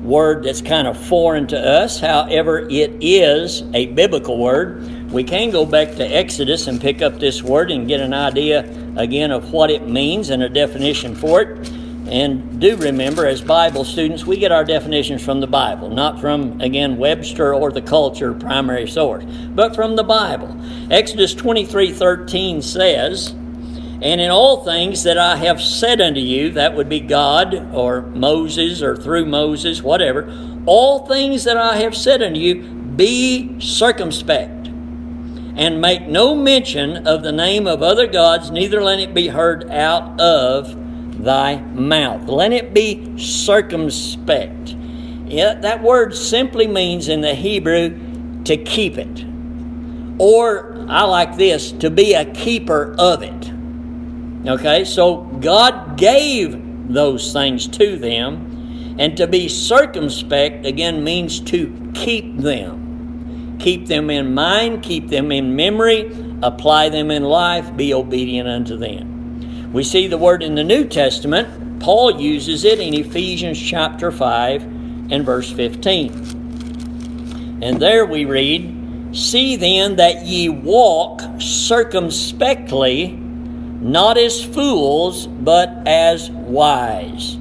[0.02, 1.98] word that's kind of foreign to us.
[1.98, 5.10] However, it is a biblical word.
[5.10, 8.60] We can go back to Exodus and pick up this word and get an idea
[8.98, 11.68] again of what it means and a definition for it.
[12.08, 16.60] And do remember, as Bible students, we get our definitions from the Bible, not from,
[16.60, 19.24] again, Webster or the culture primary source,
[19.54, 20.54] but from the Bible.
[20.90, 23.34] Exodus 23 13 says,
[24.00, 28.02] And in all things that I have said unto you, that would be God or
[28.02, 30.32] Moses or through Moses, whatever,
[30.66, 37.22] all things that I have said unto you, be circumspect, and make no mention of
[37.24, 40.76] the name of other gods, neither let it be heard out of
[41.24, 42.28] thy mouth.
[42.28, 44.76] Let it be circumspect.
[45.26, 47.98] Yeah, that word simply means in the Hebrew
[48.44, 49.24] to keep it.
[50.18, 53.57] Or, I like this, to be a keeper of it.
[54.46, 58.96] Okay, so God gave those things to them.
[58.98, 63.56] And to be circumspect, again, means to keep them.
[63.58, 66.10] Keep them in mind, keep them in memory,
[66.42, 69.72] apply them in life, be obedient unto them.
[69.72, 71.80] We see the word in the New Testament.
[71.80, 77.60] Paul uses it in Ephesians chapter 5 and verse 15.
[77.62, 78.76] And there we read,
[79.12, 83.20] See then that ye walk circumspectly,
[83.80, 87.34] not as fools, but as wise.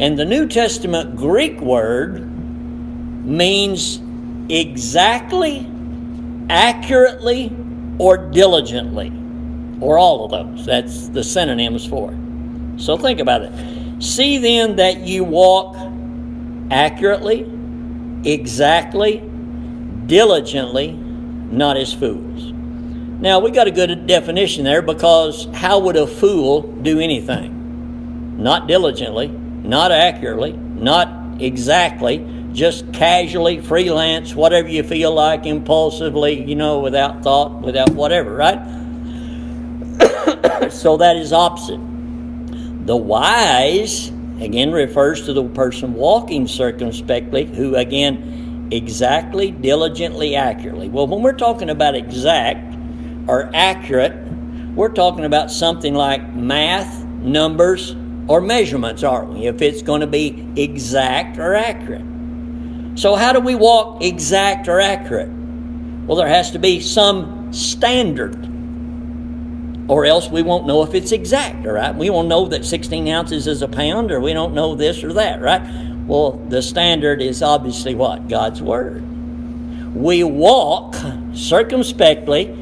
[0.00, 2.24] And the New Testament Greek word
[3.24, 4.00] means
[4.48, 5.66] exactly,
[6.48, 7.52] accurately,
[7.98, 9.12] or diligently
[9.80, 10.66] or all of those.
[10.66, 12.16] That's the synonyms for.
[12.76, 14.02] So think about it.
[14.02, 15.76] See then that you walk
[16.70, 17.50] accurately,
[18.24, 19.18] exactly,
[20.06, 22.52] diligently, not as fools.
[23.20, 28.40] Now, we got a good definition there because how would a fool do anything?
[28.40, 36.54] Not diligently, not accurately, not exactly, just casually, freelance, whatever you feel like, impulsively, you
[36.54, 38.60] know, without thought, without whatever, right?
[40.70, 41.80] so that is opposite.
[42.86, 44.10] The wise,
[44.40, 50.88] again, refers to the person walking circumspectly, who, again, exactly, diligently, accurately.
[50.88, 52.67] Well, when we're talking about exact
[53.28, 54.16] or accurate,
[54.74, 57.94] we're talking about something like math, numbers,
[58.26, 59.46] or measurements, aren't we?
[59.46, 62.04] If it's going to be exact or accurate.
[62.96, 65.30] So, how do we walk exact or accurate?
[66.06, 68.48] Well, there has to be some standard
[69.88, 71.94] or else we won't know if it's exact, all right?
[71.94, 75.14] We won't know that 16 ounces is a pound, or we don't know this or
[75.14, 75.62] that, right?
[76.06, 78.28] Well, the standard is obviously what?
[78.28, 79.02] God's Word.
[79.94, 80.94] We walk
[81.32, 82.54] circumspectly,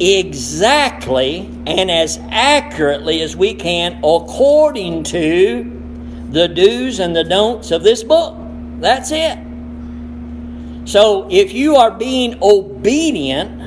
[0.00, 5.70] exactly, and as accurately as we can according to
[6.30, 8.36] the do's and the don'ts of this book.
[8.80, 9.38] That's it.
[10.86, 13.64] So if you are being obedient,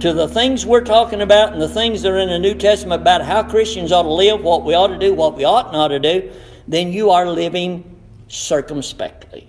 [0.00, 3.02] to the things we're talking about and the things that are in the New Testament
[3.02, 5.88] about how Christians ought to live, what we ought to do, what we ought not
[5.88, 6.30] to do,
[6.68, 7.96] then you are living
[8.28, 9.48] circumspectly,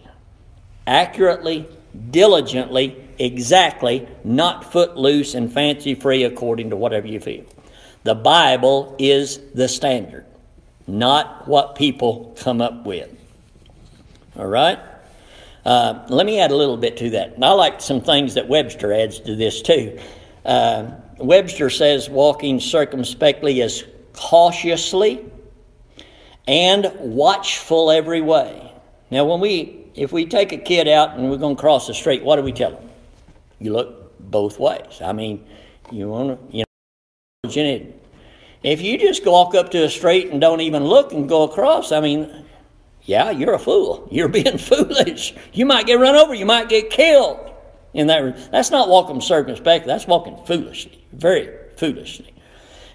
[0.87, 1.67] accurately,
[2.09, 7.43] diligently, exactly, not footloose and fancy free according to whatever you feel.
[8.03, 10.25] The Bible is the standard,
[10.87, 13.09] not what people come up with.
[14.37, 14.79] All right?
[15.65, 17.35] Uh, let me add a little bit to that.
[17.41, 19.99] I like some things that Webster adds to this too.
[20.45, 25.25] Uh, Webster says walking circumspectly is cautiously
[26.47, 28.71] and watchful every way.
[29.11, 31.93] Now, when we, if we take a kid out and we're going to cross the
[31.93, 32.88] street, what do we tell them?
[33.59, 35.01] You look both ways.
[35.03, 35.45] I mean,
[35.91, 36.63] you want to, you
[37.43, 37.93] know,
[38.63, 41.91] if you just walk up to a street and don't even look and go across,
[41.91, 42.45] I mean,
[43.03, 44.07] yeah, you're a fool.
[44.11, 45.33] You're being foolish.
[45.53, 46.33] You might get run over.
[46.33, 47.49] You might get killed.
[47.93, 49.87] In that, that's not walking circumspectly.
[49.87, 52.33] That's walking foolishly, very foolishly.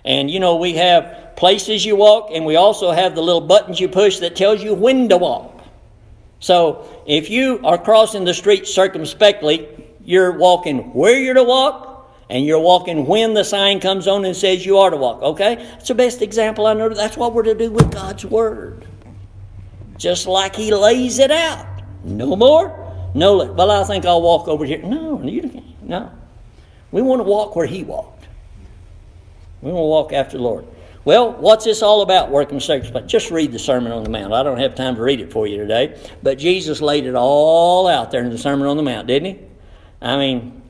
[0.04, 3.80] And you know, we have places you walk, and we also have the little buttons
[3.80, 5.64] you push that tells you when to walk.
[6.38, 9.66] So if you are crossing the street circumspectly,
[10.04, 11.92] you're walking where you're to walk,
[12.30, 15.22] and you're walking when the sign comes on and says you are to walk.
[15.22, 15.56] Okay?
[15.56, 16.88] That's the best example I know.
[16.88, 18.86] That's what we're to do with God's Word.
[19.98, 21.66] Just like He lays it out.
[22.02, 23.44] No more, no.
[23.52, 24.82] Well, I think I'll walk over here.
[24.82, 26.10] No, you no.
[26.90, 28.26] We want to walk where He walked.
[29.62, 30.66] We want to walk after the Lord.
[31.04, 33.08] Well, what's this all about, working circumspect?
[33.08, 34.32] Just read the Sermon on the Mount.
[34.32, 37.86] I don't have time to read it for you today, but Jesus laid it all
[37.86, 39.40] out there in the Sermon on the Mount, didn't he?
[40.00, 40.62] I mean,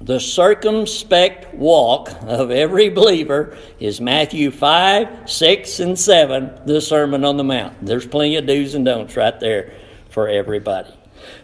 [0.00, 7.36] the circumspect walk of every believer is Matthew 5, 6, and 7, the Sermon on
[7.36, 7.84] the Mount.
[7.84, 9.72] There's plenty of do's and don'ts right there
[10.08, 10.94] for everybody.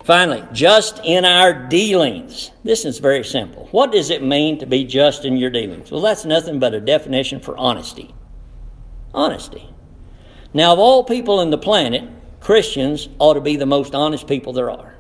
[0.05, 2.53] Finally, just in our dealings.
[2.63, 3.69] This is very simple.
[3.73, 5.91] What does it mean to be just in your dealings?
[5.91, 8.15] Well, that's nothing but a definition for honesty.
[9.13, 9.69] Honesty.
[10.53, 12.09] Now, of all people in the planet,
[12.41, 14.95] Christians ought to be the most honest people there are.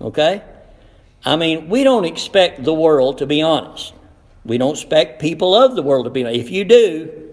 [0.00, 0.42] Okay?
[1.24, 3.94] I mean, we don't expect the world to be honest.
[4.44, 6.40] We don't expect people of the world to be honest.
[6.40, 7.28] If you do,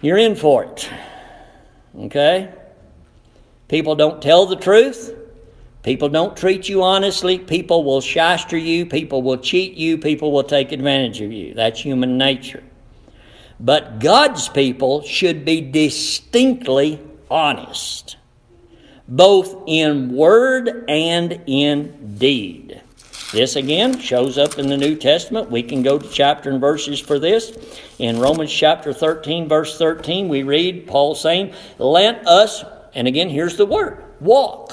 [0.00, 0.88] you're in for it.
[1.98, 2.52] Okay?
[3.68, 5.16] People don't tell the truth.
[5.82, 7.38] People don't treat you honestly.
[7.38, 8.84] People will shyster you.
[8.84, 9.96] People will cheat you.
[9.96, 11.54] People will take advantage of you.
[11.54, 12.62] That's human nature.
[13.58, 17.00] But God's people should be distinctly
[17.30, 18.16] honest,
[19.10, 22.80] both in word and in deed.
[23.32, 25.50] This again shows up in the New Testament.
[25.50, 27.52] We can go to chapter and verses for this.
[27.98, 33.56] In Romans chapter 13, verse 13, we read Paul saying, Let us and again, here's
[33.56, 34.72] the word walk.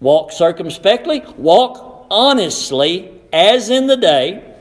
[0.00, 4.54] Walk circumspectly, walk honestly, as in the day,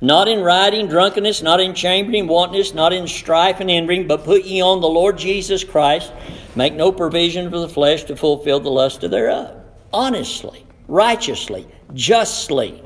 [0.00, 4.44] not in rioting, drunkenness, not in chambering, wantonness, not in strife and envying, but put
[4.44, 6.12] ye on the Lord Jesus Christ.
[6.56, 9.56] Make no provision for the flesh to fulfill the lust of thereof.
[9.92, 12.82] Honestly, righteously, justly,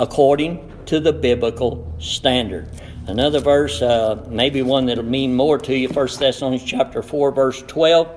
[0.00, 2.70] according to the biblical standard.
[3.06, 7.62] Another verse, uh, maybe one that'll mean more to you, 1 Thessalonians chapter 4, verse
[7.62, 8.08] 12.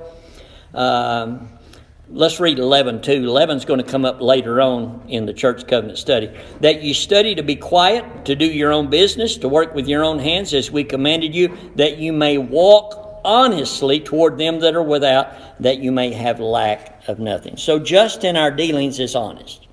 [0.73, 1.49] Um,
[2.09, 3.13] let's read 11 too.
[3.13, 6.31] 11 is going to come up later on in the church covenant study.
[6.61, 10.03] That you study to be quiet, to do your own business, to work with your
[10.03, 14.84] own hands as we commanded you, that you may walk honestly toward them that are
[14.84, 17.57] without, that you may have lack of nothing.
[17.57, 19.67] So just in our dealings is honest.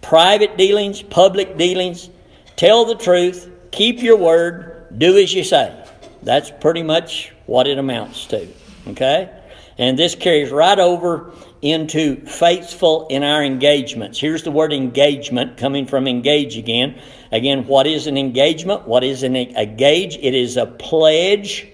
[0.00, 2.10] Private dealings, public dealings,
[2.56, 5.78] tell the truth, keep your word, do as you say.
[6.22, 8.48] That's pretty much what it amounts to.
[8.88, 9.30] Okay?
[9.78, 11.32] And this carries right over
[11.62, 14.18] into faithful in our engagements.
[14.18, 17.00] Here's the word engagement coming from engage again.
[17.30, 18.86] Again, what is an engagement?
[18.86, 20.16] What is an, a gauge?
[20.16, 21.68] It is a pledge,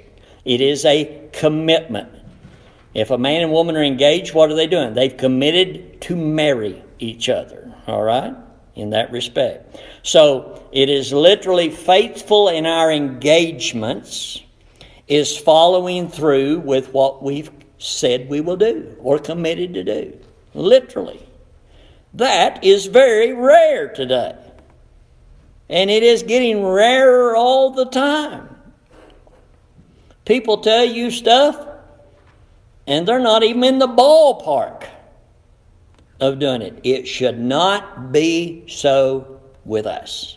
[0.49, 2.09] it is a commitment.
[2.95, 4.95] If a man and woman are engaged, what are they doing?
[4.95, 7.71] They've committed to marry each other.
[7.87, 8.35] All right?
[8.75, 9.79] In that respect.
[10.03, 14.43] So it is literally faithful in our engagements,
[15.07, 20.19] is following through with what we've said we will do or committed to do.
[20.55, 21.21] Literally.
[22.15, 24.35] That is very rare today.
[25.69, 28.48] And it is getting rarer all the time.
[30.29, 31.67] People tell you stuff,
[32.87, 34.87] and they're not even in the ballpark
[36.21, 36.79] of doing it.
[36.85, 40.37] It should not be so with us.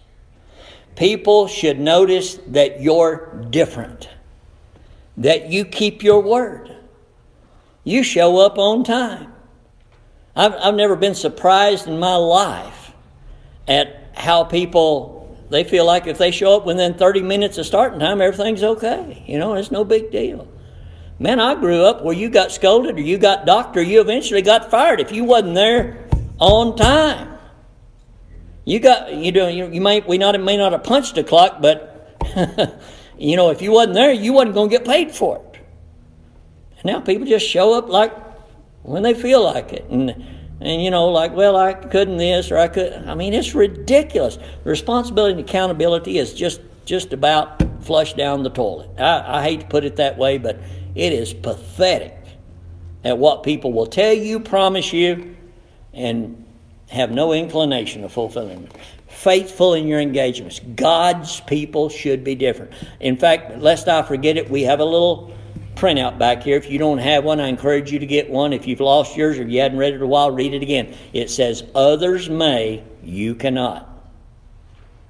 [0.95, 4.07] People should notice that you're different,
[5.17, 6.73] that you keep your word,
[7.83, 9.33] you show up on time.
[10.37, 12.93] I've, I've never been surprised in my life
[13.67, 15.20] at how people
[15.51, 19.21] they feel like if they show up within 30 minutes of starting time, everything's okay.
[19.27, 20.47] You know, it's no big deal.
[21.19, 24.41] Man, I grew up where you got scolded or you got docked or you eventually
[24.41, 26.07] got fired if you wasn't there
[26.39, 27.37] on time.
[28.63, 31.61] You got you know you, you may we not may not have punched the clock,
[31.61, 32.17] but
[33.17, 35.61] you know if you wasn't there, you wasn't going to get paid for it.
[36.77, 38.13] And now people just show up like
[38.83, 40.25] when they feel like it, and
[40.61, 42.93] and you know like well I couldn't this or I could.
[42.93, 44.37] I mean it's ridiculous.
[44.63, 48.89] Responsibility and accountability is just just about flushed down the toilet.
[48.99, 50.59] I, I hate to put it that way, but
[50.95, 52.17] it is pathetic
[53.03, 55.35] at what people will tell you, promise you,
[55.93, 56.45] and
[56.89, 58.71] have no inclination of fulfilling it.
[59.07, 60.59] Faithful in your engagements.
[60.75, 62.71] God's people should be different.
[62.99, 65.33] In fact, lest I forget it, we have a little
[65.81, 66.57] printout back here.
[66.57, 68.53] If you don't have one, I encourage you to get one.
[68.53, 70.95] If you've lost yours or you hadn't read it a while, read it again.
[71.11, 73.89] It says, Others may, you cannot.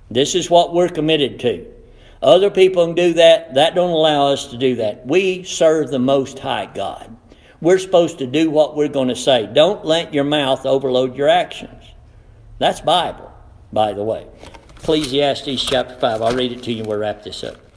[0.10, 1.66] This is what we're committed to.
[2.22, 3.56] Other people can do that.
[3.56, 5.06] That don't allow us to do that.
[5.06, 7.18] We serve the Most High God.
[7.60, 9.50] We're supposed to do what we're going to say.
[9.52, 11.84] Don't let your mouth overload your actions.
[12.60, 13.32] That's Bible,
[13.74, 14.26] by the way.
[14.78, 16.22] Ecclesiastes chapter 5.
[16.22, 16.84] I'll read it to you.
[16.84, 17.71] We'll wrap this up.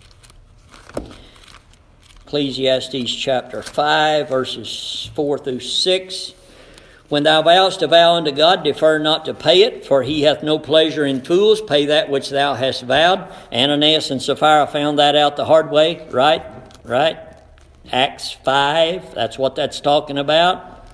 [2.35, 6.35] Ecclesiastes chapter 5, verses 4 through 6.
[7.09, 10.43] When thou vowest a vow unto God, defer not to pay it, for he hath
[10.43, 11.61] no pleasure in fools.
[11.61, 13.33] Pay that which thou hast vowed.
[13.53, 16.45] Ananias and Sapphira found that out the hard way, right?
[16.83, 17.21] Right?
[17.93, 20.89] Acts 5, that's what that's talking about.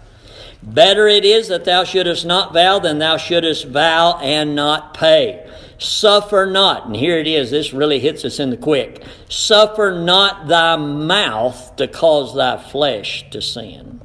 [0.63, 5.50] Better it is that thou shouldest not vow than thou shouldest vow and not pay.
[5.81, 9.03] Suffer not, and here it is, this really hits us in the quick.
[9.31, 13.99] Suffer not thy mouth to cause thy flesh to sin.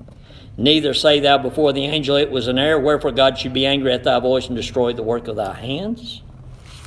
[0.58, 3.92] Neither say thou before the angel, It was an error, wherefore God should be angry
[3.92, 6.22] at thy voice and destroy the work of thy hands.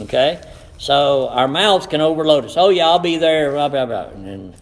[0.00, 0.40] Okay?
[0.78, 2.54] So our mouths can overload us.
[2.56, 4.08] Oh, yeah, I'll be there, blah, blah, blah.
[4.08, 4.54] And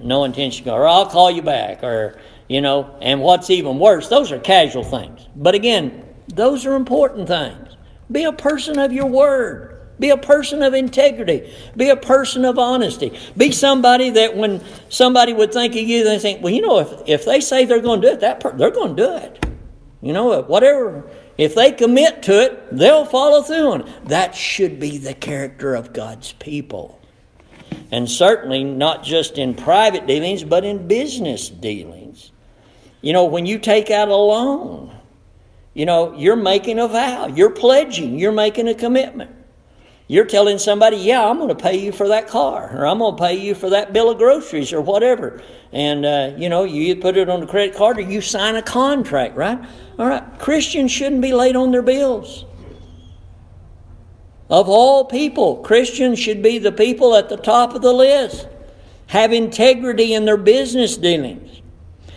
[0.00, 4.32] no intention, or I'll call you back, or, you know, and what's even worse, those
[4.32, 5.28] are casual things.
[5.36, 7.65] But again, those are important things.
[8.10, 9.76] Be a person of your word.
[9.98, 11.52] Be a person of integrity.
[11.76, 13.18] Be a person of honesty.
[13.36, 16.92] Be somebody that when somebody would think of you, they think, well, you know, if,
[17.06, 19.46] if they say they're going to do it, that per- they're going to do it.
[20.02, 21.08] You know, uh, whatever.
[21.38, 24.08] If they commit to it, they'll follow through on it.
[24.08, 27.00] That should be the character of God's people.
[27.90, 32.32] And certainly not just in private dealings, but in business dealings.
[33.00, 34.95] You know, when you take out a loan,
[35.76, 39.30] you know, you're making a vow, you're pledging, you're making a commitment.
[40.08, 43.14] You're telling somebody, yeah, I'm going to pay you for that car, or I'm going
[43.14, 45.42] to pay you for that bill of groceries, or whatever.
[45.72, 48.62] And, uh, you know, you put it on the credit card or you sign a
[48.62, 49.58] contract, right?
[49.98, 50.24] All right.
[50.38, 52.46] Christians shouldn't be late on their bills.
[54.48, 58.48] Of all people, Christians should be the people at the top of the list.
[59.08, 61.60] Have integrity in their business dealings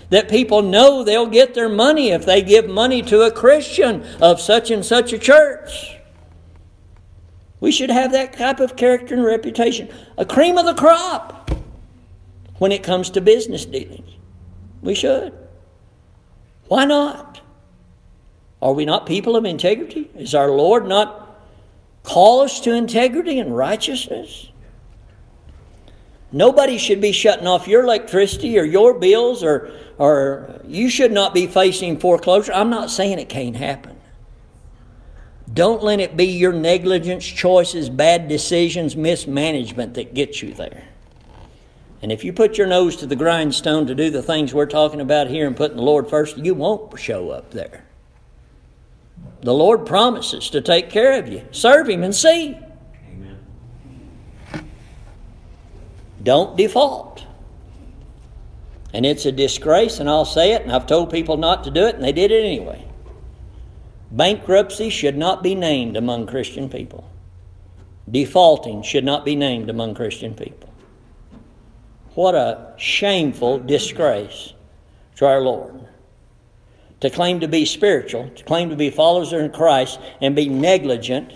[0.10, 4.42] that people know they'll get their money if they give money to a Christian of
[4.42, 5.98] such and such a church.
[7.60, 9.90] We should have that type of character and reputation.
[10.18, 11.52] A cream of the crop
[12.58, 14.10] when it comes to business dealings.
[14.82, 15.34] We should.
[16.68, 17.42] Why not?
[18.62, 20.10] Are we not people of integrity?
[20.16, 21.42] Is our Lord not
[22.04, 24.50] call us to integrity and righteousness?
[26.32, 31.34] Nobody should be shutting off your electricity or your bills, or, or you should not
[31.34, 32.54] be facing foreclosure.
[32.54, 33.98] I'm not saying it can't happen.
[35.52, 40.88] Don't let it be your negligence, choices, bad decisions, mismanagement that gets you there.
[42.02, 45.02] And if you put your nose to the grindstone to do the things we're talking
[45.02, 47.84] about here and putting the Lord first, you won't show up there.
[49.42, 51.44] The Lord promises to take care of you.
[51.52, 52.58] Serve Him and see.
[56.22, 57.26] Don't default.
[58.94, 61.86] And it's a disgrace, and I'll say it, and I've told people not to do
[61.86, 62.86] it, and they did it anyway.
[64.12, 67.08] Bankruptcy should not be named among Christian people.
[68.10, 70.74] Defaulting should not be named among Christian people.
[72.16, 74.54] What a shameful disgrace
[75.18, 75.88] to our Lord.
[77.02, 81.32] To claim to be spiritual, to claim to be followers of Christ, and be negligent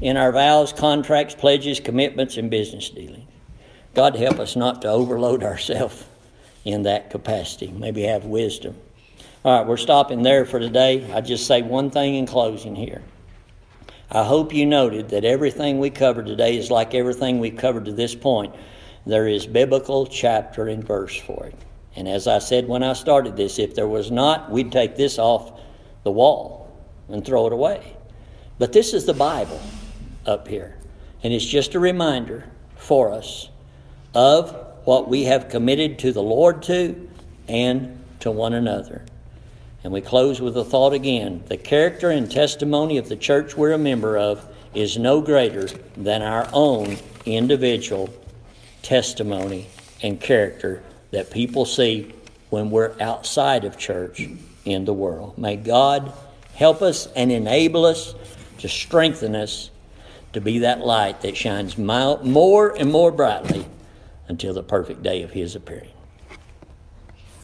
[0.00, 3.21] in our vows, contracts, pledges, commitments, and business dealings.
[3.94, 6.04] God help us not to overload ourselves
[6.64, 7.68] in that capacity.
[7.68, 8.76] Maybe have wisdom.
[9.44, 11.12] All right, we're stopping there for today.
[11.12, 13.02] I just say one thing in closing here.
[14.10, 17.92] I hope you noted that everything we covered today is like everything we've covered to
[17.92, 18.54] this point.
[19.04, 21.54] There is biblical chapter and verse for it.
[21.96, 25.18] And as I said when I started this, if there was not, we'd take this
[25.18, 25.60] off
[26.04, 26.70] the wall
[27.08, 27.96] and throw it away.
[28.58, 29.60] But this is the Bible
[30.24, 30.78] up here.
[31.22, 32.44] And it's just a reminder
[32.76, 33.48] for us
[34.14, 34.54] of
[34.84, 37.08] what we have committed to the Lord to
[37.48, 39.04] and to one another.
[39.84, 41.42] And we close with a thought again.
[41.46, 46.22] The character and testimony of the church we're a member of is no greater than
[46.22, 46.96] our own
[47.26, 48.12] individual
[48.82, 49.68] testimony
[50.02, 52.14] and character that people see
[52.50, 54.26] when we're outside of church
[54.64, 55.36] in the world.
[55.36, 56.12] May God
[56.54, 58.14] help us and enable us
[58.58, 59.70] to strengthen us
[60.32, 63.66] to be that light that shines more and more brightly
[64.28, 65.90] until the perfect day of his appearing.